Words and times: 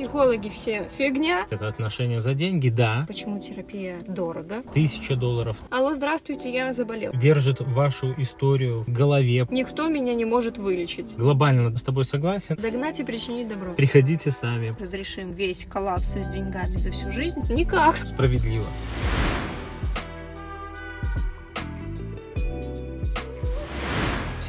Психологи 0.00 0.48
все 0.48 0.88
фигня. 0.96 1.46
Это 1.50 1.68
отношения 1.68 2.20
за 2.20 2.32
деньги, 2.32 2.70
да. 2.70 3.04
Почему 3.06 3.38
терапия 3.38 3.98
дорого? 4.08 4.62
Тысяча 4.72 5.14
долларов. 5.14 5.58
Алло, 5.68 5.92
здравствуйте, 5.92 6.50
я 6.50 6.72
заболел. 6.72 7.12
Держит 7.12 7.60
вашу 7.60 8.14
историю 8.16 8.82
в 8.82 8.88
голове. 8.88 9.46
Никто 9.50 9.88
меня 9.88 10.14
не 10.14 10.24
может 10.24 10.56
вылечить. 10.56 11.18
Глобально 11.18 11.76
с 11.76 11.82
тобой 11.82 12.04
согласен. 12.04 12.56
Догнать 12.56 12.98
и 12.98 13.04
причинить 13.04 13.48
добро. 13.48 13.74
Приходите 13.74 14.30
сами. 14.30 14.72
Разрешим 14.80 15.32
весь 15.32 15.66
коллапс 15.66 16.14
с 16.14 16.26
деньгами 16.28 16.78
за 16.78 16.92
всю 16.92 17.10
жизнь? 17.10 17.42
Никак. 17.50 17.96
Справедливо. 18.06 18.64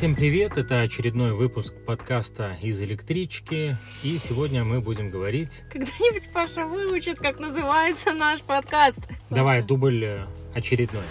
Всем 0.02 0.16
привет! 0.16 0.58
Это 0.58 0.82
очередной 0.82 1.32
выпуск 1.34 1.76
подкаста 1.86 2.58
из 2.60 2.82
электрички. 2.82 3.78
И 4.04 4.18
сегодня 4.18 4.64
мы 4.64 4.82
будем 4.82 5.12
говорить... 5.12 5.62
Когда-нибудь 5.72 6.28
Паша 6.34 6.66
выучит, 6.66 7.20
как 7.20 7.40
называется 7.40 8.12
наш 8.12 8.42
подкаст. 8.42 9.08
Давай, 9.30 9.62
дубль 9.62 10.04
э, 10.04 10.26
очередной. 10.56 11.04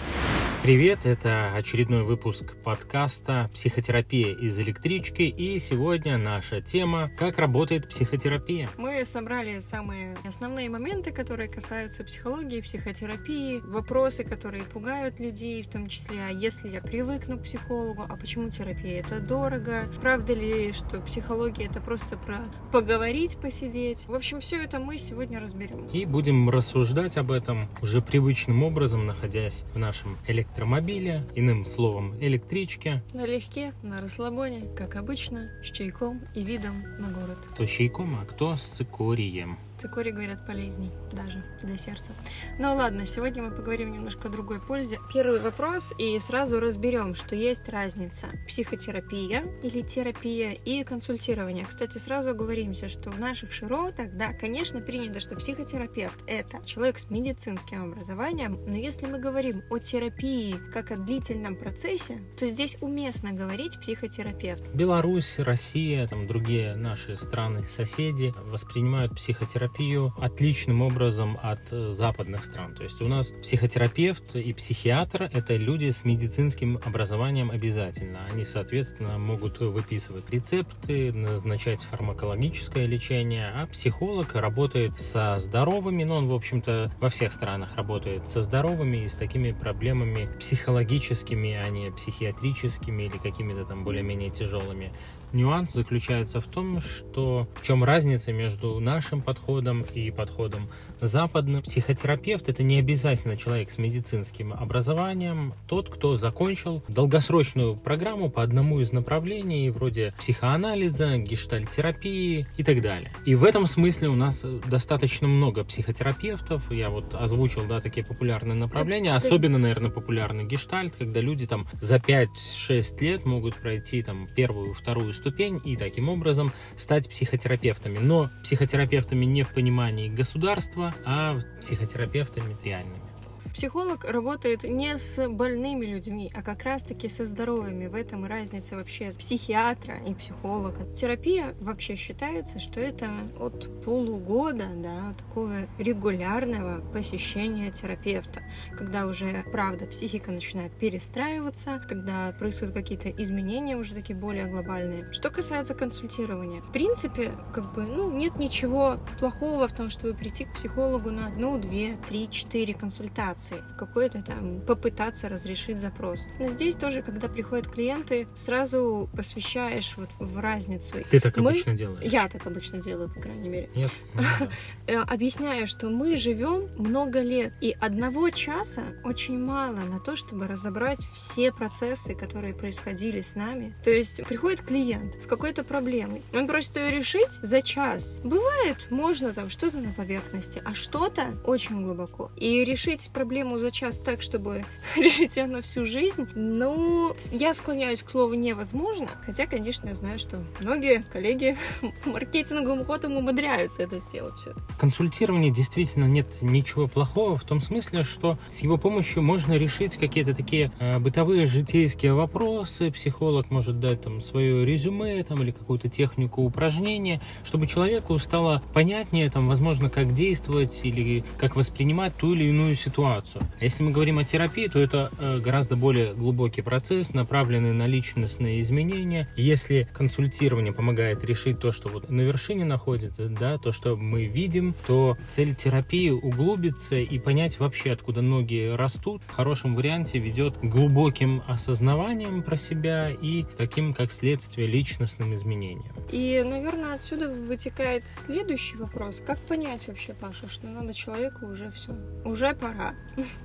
Привет, 0.61 1.07
это 1.07 1.55
очередной 1.55 2.03
выпуск 2.03 2.55
подкаста 2.63 3.49
«Психотерапия 3.51 4.35
из 4.35 4.59
электрички» 4.59 5.23
и 5.23 5.57
сегодня 5.57 6.19
наша 6.19 6.61
тема 6.61 7.09
«Как 7.17 7.39
работает 7.39 7.89
психотерапия». 7.89 8.69
Мы 8.77 9.03
собрали 9.03 9.59
самые 9.59 10.15
основные 10.23 10.69
моменты, 10.69 11.11
которые 11.11 11.49
касаются 11.49 12.03
психологии, 12.03 12.61
психотерапии, 12.61 13.59
вопросы, 13.65 14.23
которые 14.23 14.63
пугают 14.63 15.19
людей, 15.19 15.63
в 15.63 15.67
том 15.67 15.89
числе, 15.89 16.19
а 16.27 16.29
если 16.29 16.69
я 16.69 16.79
привыкну 16.79 17.39
к 17.39 17.41
психологу, 17.41 18.05
а 18.07 18.15
почему 18.15 18.51
терапия 18.51 18.99
это 18.99 19.19
дорого, 19.19 19.91
правда 19.99 20.35
ли, 20.35 20.73
что 20.73 21.01
психология 21.01 21.65
это 21.65 21.81
просто 21.81 22.17
про 22.17 22.37
поговорить, 22.71 23.35
посидеть. 23.37 24.07
В 24.07 24.13
общем, 24.13 24.39
все 24.41 24.63
это 24.63 24.77
мы 24.79 24.99
сегодня 24.99 25.39
разберем. 25.39 25.87
И 25.87 26.05
будем 26.05 26.51
рассуждать 26.51 27.17
об 27.17 27.31
этом 27.31 27.67
уже 27.81 28.03
привычным 28.03 28.61
образом, 28.61 29.07
находясь 29.07 29.65
в 29.73 29.79
нашем 29.79 30.19
электро 30.27 30.50
электромобиле, 30.51 31.23
иным 31.35 31.65
словом 31.65 32.15
электричке. 32.19 33.01
Налегке, 33.13 33.73
на 33.83 34.01
расслабоне, 34.01 34.67
как 34.75 34.95
обычно, 34.95 35.49
с 35.63 35.71
чайком 35.71 36.21
и 36.35 36.43
видом 36.43 36.83
на 36.99 37.09
город. 37.09 37.37
Кто 37.51 37.65
с 37.65 37.69
чайком, 37.69 38.17
а 38.21 38.25
кто 38.25 38.57
с 38.57 38.63
цикорием. 38.63 39.57
Цикорий, 39.81 40.11
говорят, 40.11 40.45
полезней 40.45 40.91
даже 41.11 41.43
для 41.63 41.75
сердца. 41.75 42.13
Ну 42.59 42.75
ладно, 42.75 43.07
сегодня 43.07 43.41
мы 43.41 43.49
поговорим 43.49 43.91
немножко 43.91 44.27
о 44.27 44.31
другой 44.31 44.61
пользе. 44.61 44.99
Первый 45.11 45.39
вопрос, 45.39 45.91
и 45.97 46.19
сразу 46.19 46.59
разберем, 46.59 47.15
что 47.15 47.35
есть 47.35 47.67
разница. 47.67 48.27
Психотерапия 48.47 49.43
или 49.63 49.81
терапия 49.81 50.51
и 50.51 50.83
консультирование. 50.83 51.65
Кстати, 51.65 51.97
сразу 51.97 52.29
оговоримся, 52.29 52.89
что 52.89 53.09
в 53.09 53.19
наших 53.19 53.53
широтах, 53.53 54.11
да, 54.11 54.33
конечно, 54.33 54.81
принято, 54.81 55.19
что 55.19 55.35
психотерапевт— 55.35 56.23
это 56.27 56.63
человек 56.63 56.99
с 56.99 57.09
медицинским 57.09 57.91
образованием, 57.91 58.59
но 58.67 58.75
если 58.75 59.07
мы 59.07 59.17
говорим 59.17 59.63
о 59.71 59.79
терапии 59.79 60.57
как 60.71 60.91
о 60.91 60.95
длительном 60.95 61.55
процессе, 61.55 62.19
то 62.37 62.45
здесь 62.45 62.77
уместно 62.81 63.31
говорить 63.31 63.79
психотерапевт. 63.79 64.61
Беларусь, 64.75 65.39
Россия, 65.39 66.05
там 66.05 66.27
другие 66.27 66.75
наши 66.75 67.17
страны-соседи 67.17 68.31
воспринимают 68.45 69.15
психотерапию 69.15 69.70
психотерапию 69.71 70.13
отличным 70.19 70.81
образом 70.81 71.37
от 71.41 71.71
э, 71.71 71.91
западных 71.91 72.43
стран. 72.43 72.75
То 72.75 72.83
есть 72.83 73.01
у 73.01 73.07
нас 73.07 73.31
психотерапевт 73.41 74.35
и 74.35 74.53
психиатр— 74.53 75.23
это 75.33 75.55
люди 75.55 75.89
с 75.89 76.05
медицинским 76.05 76.79
образованием 76.83 77.51
обязательно. 77.51 78.25
Они, 78.25 78.43
соответственно, 78.43 79.17
могут 79.17 79.59
выписывать 79.59 80.29
рецепты, 80.29 81.11
назначать 81.13 81.83
фармакологическое 81.83 82.85
лечение, 82.85 83.49
а 83.49 83.67
психолог 83.67 84.35
работает 84.35 84.99
со 84.99 85.37
здоровыми, 85.39 86.03
но 86.03 86.17
он, 86.17 86.27
в 86.27 86.33
общем-то, 86.33 86.91
во 86.99 87.09
всех 87.09 87.31
странах 87.31 87.75
работает 87.75 88.29
со 88.29 88.41
здоровыми 88.41 89.05
и 89.05 89.09
с 89.09 89.15
такими 89.15 89.51
проблемами 89.51 90.29
психологическими, 90.39 91.55
а 91.55 91.69
не 91.69 91.91
психиатрическими 91.91 93.03
или 93.03 93.17
какими-то 93.17 93.65
там 93.65 93.83
более-менее 93.83 94.29
тяжелыми. 94.31 94.91
Нюанс 95.33 95.73
заключается 95.73 96.39
в 96.39 96.47
том, 96.47 96.81
что 96.81 97.47
в 97.55 97.61
чем 97.61 97.83
разница 97.83 98.33
между 98.33 98.79
нашим 98.79 99.21
подходом 99.21 99.85
и 99.93 100.11
подходом 100.11 100.69
западным. 100.99 101.61
Психотерапевт 101.61 102.49
это 102.49 102.63
не 102.63 102.79
обязательно 102.79 103.37
человек 103.37 103.71
с 103.71 103.77
медицинским 103.77 104.53
образованием, 104.53 105.53
тот, 105.67 105.89
кто 105.89 106.15
закончил 106.15 106.83
долгосрочную 106.87 107.75
программу 107.75 108.29
по 108.29 108.43
одному 108.43 108.79
из 108.79 108.91
направлений, 108.91 109.69
вроде 109.69 110.13
психоанализа, 110.19 111.17
гештальтерапии 111.17 112.47
и 112.57 112.63
так 112.63 112.81
далее. 112.81 113.11
И 113.25 113.35
в 113.35 113.43
этом 113.43 113.65
смысле 113.65 114.09
у 114.09 114.15
нас 114.15 114.45
достаточно 114.67 115.27
много 115.27 115.63
психотерапевтов. 115.63 116.71
Я 116.71 116.89
вот 116.89 117.13
озвучил, 117.13 117.65
да, 117.65 117.79
такие 117.81 118.05
популярные 118.05 118.55
направления. 118.55 119.15
Особенно, 119.15 119.57
наверное, 119.57 119.91
популярный 119.91 120.43
гештальт, 120.43 120.95
когда 120.95 121.21
люди 121.21 121.47
там 121.47 121.67
за 121.79 121.97
5-6 121.97 123.01
лет 123.01 123.25
могут 123.25 123.55
пройти 123.55 124.03
там 124.03 124.27
первую, 124.35 124.73
вторую 124.73 125.13
ступень 125.21 125.61
и 125.63 125.77
таким 125.77 126.09
образом 126.09 126.51
стать 126.75 127.07
психотерапевтами. 127.09 127.99
Но 127.99 128.29
психотерапевтами 128.43 129.25
не 129.25 129.43
в 129.43 129.53
понимании 129.53 130.09
государства, 130.09 130.95
а 131.05 131.37
психотерапевтами 131.59 132.57
реальными. 132.63 133.10
Психолог 133.53 134.05
работает 134.05 134.63
не 134.63 134.97
с 134.97 135.27
больными 135.27 135.85
людьми, 135.85 136.31
а 136.33 136.41
как 136.41 136.63
раз-таки 136.63 137.09
со 137.09 137.25
здоровыми. 137.25 137.87
В 137.87 137.95
этом 137.95 138.25
и 138.25 138.29
разница 138.29 138.77
вообще 138.77 139.11
психиатра 139.11 139.97
и 139.97 140.13
психолога. 140.13 140.85
Терапия 140.95 141.53
вообще 141.59 141.95
считается, 141.95 142.59
что 142.59 142.79
это 142.79 143.09
от 143.39 143.83
полугода 143.83 144.67
да, 144.75 145.13
такого 145.17 145.51
регулярного 145.77 146.81
посещения 146.91 147.71
терапевта, 147.71 148.41
когда 148.77 149.05
уже, 149.05 149.43
правда, 149.51 149.85
психика 149.85 150.31
начинает 150.31 150.71
перестраиваться, 150.71 151.83
когда 151.89 152.33
происходят 152.39 152.73
какие-то 152.73 153.09
изменения 153.09 153.75
уже 153.75 153.93
такие 153.93 154.17
более 154.17 154.47
глобальные. 154.47 155.11
Что 155.11 155.29
касается 155.29 155.75
консультирования, 155.75 156.61
в 156.61 156.71
принципе, 156.71 157.33
как 157.53 157.73
бы, 157.73 157.83
ну, 157.83 158.09
нет 158.09 158.37
ничего 158.37 158.97
плохого 159.19 159.67
в 159.67 159.73
том, 159.73 159.89
чтобы 159.89 160.13
прийти 160.13 160.45
к 160.45 160.53
психологу 160.53 161.11
на 161.11 161.27
одну, 161.27 161.59
две, 161.59 161.97
три, 162.07 162.29
четыре 162.29 162.73
консультации 162.73 163.40
информации, 163.41 163.63
какой-то 163.77 164.21
там 164.21 164.61
попытаться 164.61 165.29
разрешить 165.29 165.79
запрос. 165.79 166.27
Но 166.39 166.47
здесь 166.47 166.75
тоже, 166.75 167.01
когда 167.01 167.27
приходят 167.27 167.67
клиенты, 167.67 168.27
сразу 168.35 169.09
посвящаешь 169.15 169.93
вот 169.97 170.09
в 170.19 170.39
разницу. 170.39 170.97
Ты 171.09 171.19
так 171.19 171.37
мы... 171.37 171.51
обычно 171.51 171.73
делаешь? 171.73 172.11
Я 172.11 172.27
так 172.27 172.45
обычно 172.45 172.79
делаю, 172.79 173.09
по 173.09 173.19
крайней 173.19 173.49
мере. 173.49 173.69
Нет. 173.75 173.91
Э, 174.87 174.97
объясняю, 174.97 175.67
что 175.67 175.89
мы 175.89 176.17
живем 176.17 176.69
много 176.77 177.21
лет, 177.21 177.53
и 177.61 177.75
одного 177.79 178.29
часа 178.29 178.83
очень 179.03 179.39
мало 179.39 179.77
на 179.77 179.99
то, 179.99 180.15
чтобы 180.15 180.47
разобрать 180.47 180.99
все 181.13 181.51
процессы, 181.51 182.13
которые 182.13 182.53
происходили 182.53 183.21
с 183.21 183.35
нами. 183.35 183.75
То 183.83 183.91
есть 183.91 184.23
приходит 184.25 184.61
клиент 184.61 185.21
с 185.21 185.27
какой-то 185.27 185.63
проблемой, 185.63 186.23
он 186.33 186.47
просит 186.47 186.75
ее 186.77 186.91
решить 186.91 187.31
за 187.31 187.61
час. 187.61 188.17
Бывает, 188.23 188.87
можно 188.89 189.33
там 189.33 189.49
что-то 189.49 189.77
на 189.77 189.93
поверхности, 189.93 190.61
а 190.65 190.73
что-то 190.73 191.27
очень 191.45 191.83
глубоко. 191.83 192.31
И 192.35 192.65
решить 192.65 193.09
проблему 193.13 193.30
проблему 193.31 193.57
за 193.59 193.71
час 193.71 193.97
так, 193.99 194.21
чтобы 194.21 194.65
решить 194.97 195.37
ее 195.37 195.45
на 195.45 195.61
всю 195.61 195.85
жизнь, 195.85 196.27
ну, 196.35 197.15
я 197.31 197.53
склоняюсь 197.53 198.03
к 198.03 198.09
слову 198.09 198.33
невозможно, 198.33 199.07
хотя, 199.25 199.47
конечно, 199.47 199.87
я 199.87 199.95
знаю, 199.95 200.19
что 200.19 200.43
многие 200.59 201.05
коллеги 201.13 201.55
маркетинговым 202.05 202.83
ходом 202.83 203.15
умудряются 203.15 203.83
это 203.83 204.01
сделать 204.01 204.35
все. 204.35 204.51
В 204.51 204.77
консультировании 204.77 205.49
действительно 205.49 206.09
нет 206.09 206.41
ничего 206.41 206.89
плохого 206.89 207.37
в 207.37 207.43
том 207.43 207.61
смысле, 207.61 208.03
что 208.03 208.37
с 208.49 208.59
его 208.63 208.75
помощью 208.77 209.23
можно 209.23 209.53
решить 209.53 209.95
какие-то 209.95 210.35
такие 210.35 210.69
э, 210.79 210.99
бытовые 210.99 211.45
житейские 211.45 212.13
вопросы, 212.13 212.91
психолог 212.91 213.49
может 213.49 213.79
дать 213.79 214.01
там 214.01 214.19
свое 214.19 214.65
резюме 214.65 215.23
там 215.23 215.41
или 215.41 215.51
какую-то 215.51 215.87
технику 215.87 216.41
упражнения, 216.41 217.21
чтобы 217.45 217.65
человеку 217.65 218.19
стало 218.19 218.61
понятнее 218.73 219.31
там, 219.31 219.47
возможно, 219.47 219.89
как 219.89 220.13
действовать 220.13 220.81
или 220.83 221.23
как 221.37 221.55
воспринимать 221.55 222.13
ту 222.17 222.33
или 222.33 222.43
иную 222.43 222.75
ситуацию 222.75 223.20
ситуацию. 223.25 223.43
Если 223.59 223.83
мы 223.83 223.91
говорим 223.91 224.19
о 224.19 224.23
терапии, 224.23 224.67
то 224.67 224.79
это 224.79 225.11
э, 225.19 225.39
гораздо 225.39 225.75
более 225.75 226.13
глубокий 226.13 226.61
процесс, 226.61 227.13
направленный 227.13 227.73
на 227.73 227.87
личностные 227.87 228.61
изменения. 228.61 229.27
Если 229.35 229.87
консультирование 229.93 230.73
помогает 230.73 231.23
решить 231.23 231.59
то, 231.59 231.71
что 231.71 231.89
вот 231.89 232.09
на 232.09 232.21
вершине 232.21 232.65
находится, 232.65 233.27
да, 233.29 233.57
то, 233.57 233.71
что 233.71 233.95
мы 233.95 234.25
видим, 234.25 234.75
то 234.87 235.17
цель 235.29 235.55
терапии 235.55 236.09
углубиться 236.09 236.95
и 236.95 237.19
понять 237.19 237.59
вообще, 237.59 237.91
откуда 237.91 238.21
ноги 238.21 238.73
растут, 238.75 239.21
в 239.27 239.31
хорошем 239.31 239.75
варианте 239.75 240.19
ведет 240.19 240.57
к 240.57 240.63
глубоким 240.63 241.43
осознаванием 241.47 242.43
про 242.43 242.55
себя 242.55 243.09
и 243.09 243.45
таким, 243.57 243.93
как 243.93 244.11
следствие, 244.11 244.67
личностным 244.67 245.33
изменениям. 245.33 245.93
И, 246.11 246.43
наверное, 246.45 246.95
отсюда 246.95 247.29
вытекает 247.29 248.07
следующий 248.07 248.77
вопрос. 248.77 249.23
Как 249.25 249.39
понять 249.39 249.87
вообще, 249.87 250.13
Паша, 250.13 250.49
что 250.49 250.67
надо 250.67 250.93
человеку 250.93 251.47
уже 251.47 251.71
все, 251.71 251.95
уже 252.25 252.53
пора? 252.53 252.95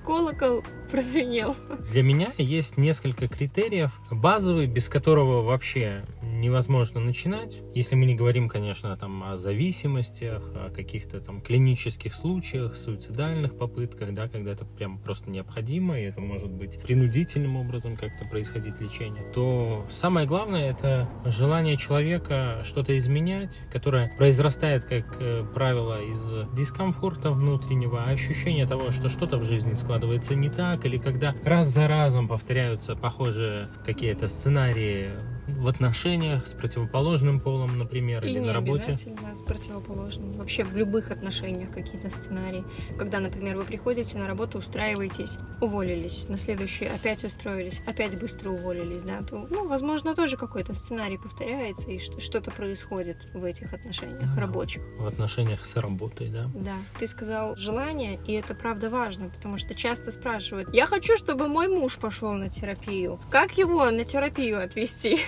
Колокол 0.05 0.65
прозвенел. 0.91 1.57
Для 1.91 2.03
меня 2.03 2.33
есть 2.39 2.77
несколько 2.77 3.29
критериев. 3.29 4.01
Базовый, 4.11 4.67
без 4.67 4.89
которого 4.89 5.43
вообще 5.43 6.05
невозможно 6.47 7.01
начинать. 7.01 7.63
Если 7.75 7.97
мы 7.97 8.07
не 8.07 8.15
говорим, 8.15 8.49
конечно, 8.49 8.97
там 8.97 9.25
о 9.25 9.37
зависимостях, 9.37 10.43
о 10.55 10.71
каких-то 10.71 11.21
там 11.21 11.41
клинических 11.41 12.15
случаях, 12.15 12.77
суицидальных 12.77 13.59
попытках, 13.59 14.15
да, 14.15 14.29
когда 14.29 14.53
это 14.53 14.65
прям 14.65 14.99
просто 14.99 15.29
необходимо, 15.31 15.99
и 15.99 16.05
это 16.05 16.21
может 16.21 16.51
быть 16.51 16.81
принудительным 16.83 17.57
образом 17.57 17.97
как-то 17.97 18.25
происходить 18.29 18.81
лечение, 18.81 19.25
то 19.35 19.85
самое 19.89 20.27
главное 20.27 20.71
это 20.71 21.09
желание 21.25 21.77
человека 21.77 22.63
что-то 22.65 22.97
изменять, 22.97 23.61
которое 23.73 24.15
произрастает, 24.17 24.85
как 24.85 25.17
э, 25.21 25.45
правило, 25.53 26.01
из 26.03 26.33
дискомфорта 26.55 27.31
внутреннего, 27.31 28.05
ощущения 28.05 28.67
того, 28.67 28.93
что 28.93 29.09
что-то 29.09 29.37
в 29.37 29.43
жизни 29.45 29.73
складывается 29.73 30.35
не 30.35 30.49
так, 30.49 30.87
или 30.87 30.99
когда 30.99 31.35
раз 31.45 31.67
за 31.67 31.89
разом 31.89 32.29
повторяются 32.29 32.95
похожие 32.95 33.69
какие-то 33.85 34.29
сценарии 34.29 35.11
в 35.49 35.69
отношениях 35.69 36.47
с 36.47 36.55
противоположным 36.55 37.41
полом, 37.41 37.79
например, 37.79 38.25
И 38.25 38.29
или 38.31 38.39
не 38.41 38.47
на 38.47 38.53
работе. 38.53 38.93
обязательно 38.93 39.35
с 39.35 39.43
противоположным. 39.43 40.33
Вообще 40.35 40.65
в 40.65 40.77
любых 40.77 41.11
отношениях 41.11 41.71
какие-то 41.71 42.11
сценарии. 42.11 42.65
Когда, 42.99 43.21
например, 43.21 43.57
вы 43.57 43.65
приходите 43.65 44.19
на 44.19 44.27
работу, 44.27 44.59
устраиваетесь, 44.59 45.39
уволились, 45.61 46.27
на 46.29 46.39
следующий 46.39 46.87
опять 46.87 47.25
устроились, 47.25 47.83
опять 47.87 48.19
быстро 48.19 48.51
уволились, 48.51 49.03
да, 49.03 49.23
то, 49.23 49.47
ну, 49.51 49.69
возможно, 49.69 50.15
тоже 50.15 50.37
какой-то 50.37 50.75
сценарий 50.75 51.19
повторяется 51.19 51.91
и 51.91 51.99
что- 51.99 52.21
что-то 52.21 52.51
происходит 52.51 53.29
в 53.35 53.45
этих 53.45 53.73
отношениях 53.73 54.35
Да. 54.35 54.41
рабочих. 54.41 54.83
В 54.99 55.07
отношениях 55.07 55.65
с 55.65 55.77
работой, 55.77 56.29
да. 56.31 56.51
Да, 56.55 56.75
ты 56.99 57.07
сказал 57.07 57.57
желание, 57.57 58.19
и 58.27 58.33
это 58.33 58.55
правда 58.55 58.91
важно, 58.91 59.29
потому 59.29 59.59
что 59.59 59.75
часто 59.75 60.11
спрашивают, 60.11 60.73
я 60.75 60.87
хочу, 60.87 61.17
чтобы 61.17 61.49
мой 61.49 61.69
муж 61.69 61.97
пошел 61.99 62.33
на 62.33 62.49
терапию. 62.49 63.21
Как 63.31 63.57
его 63.59 63.89
на 63.91 64.05
терапию 64.05 64.63
отвести? 64.63 65.19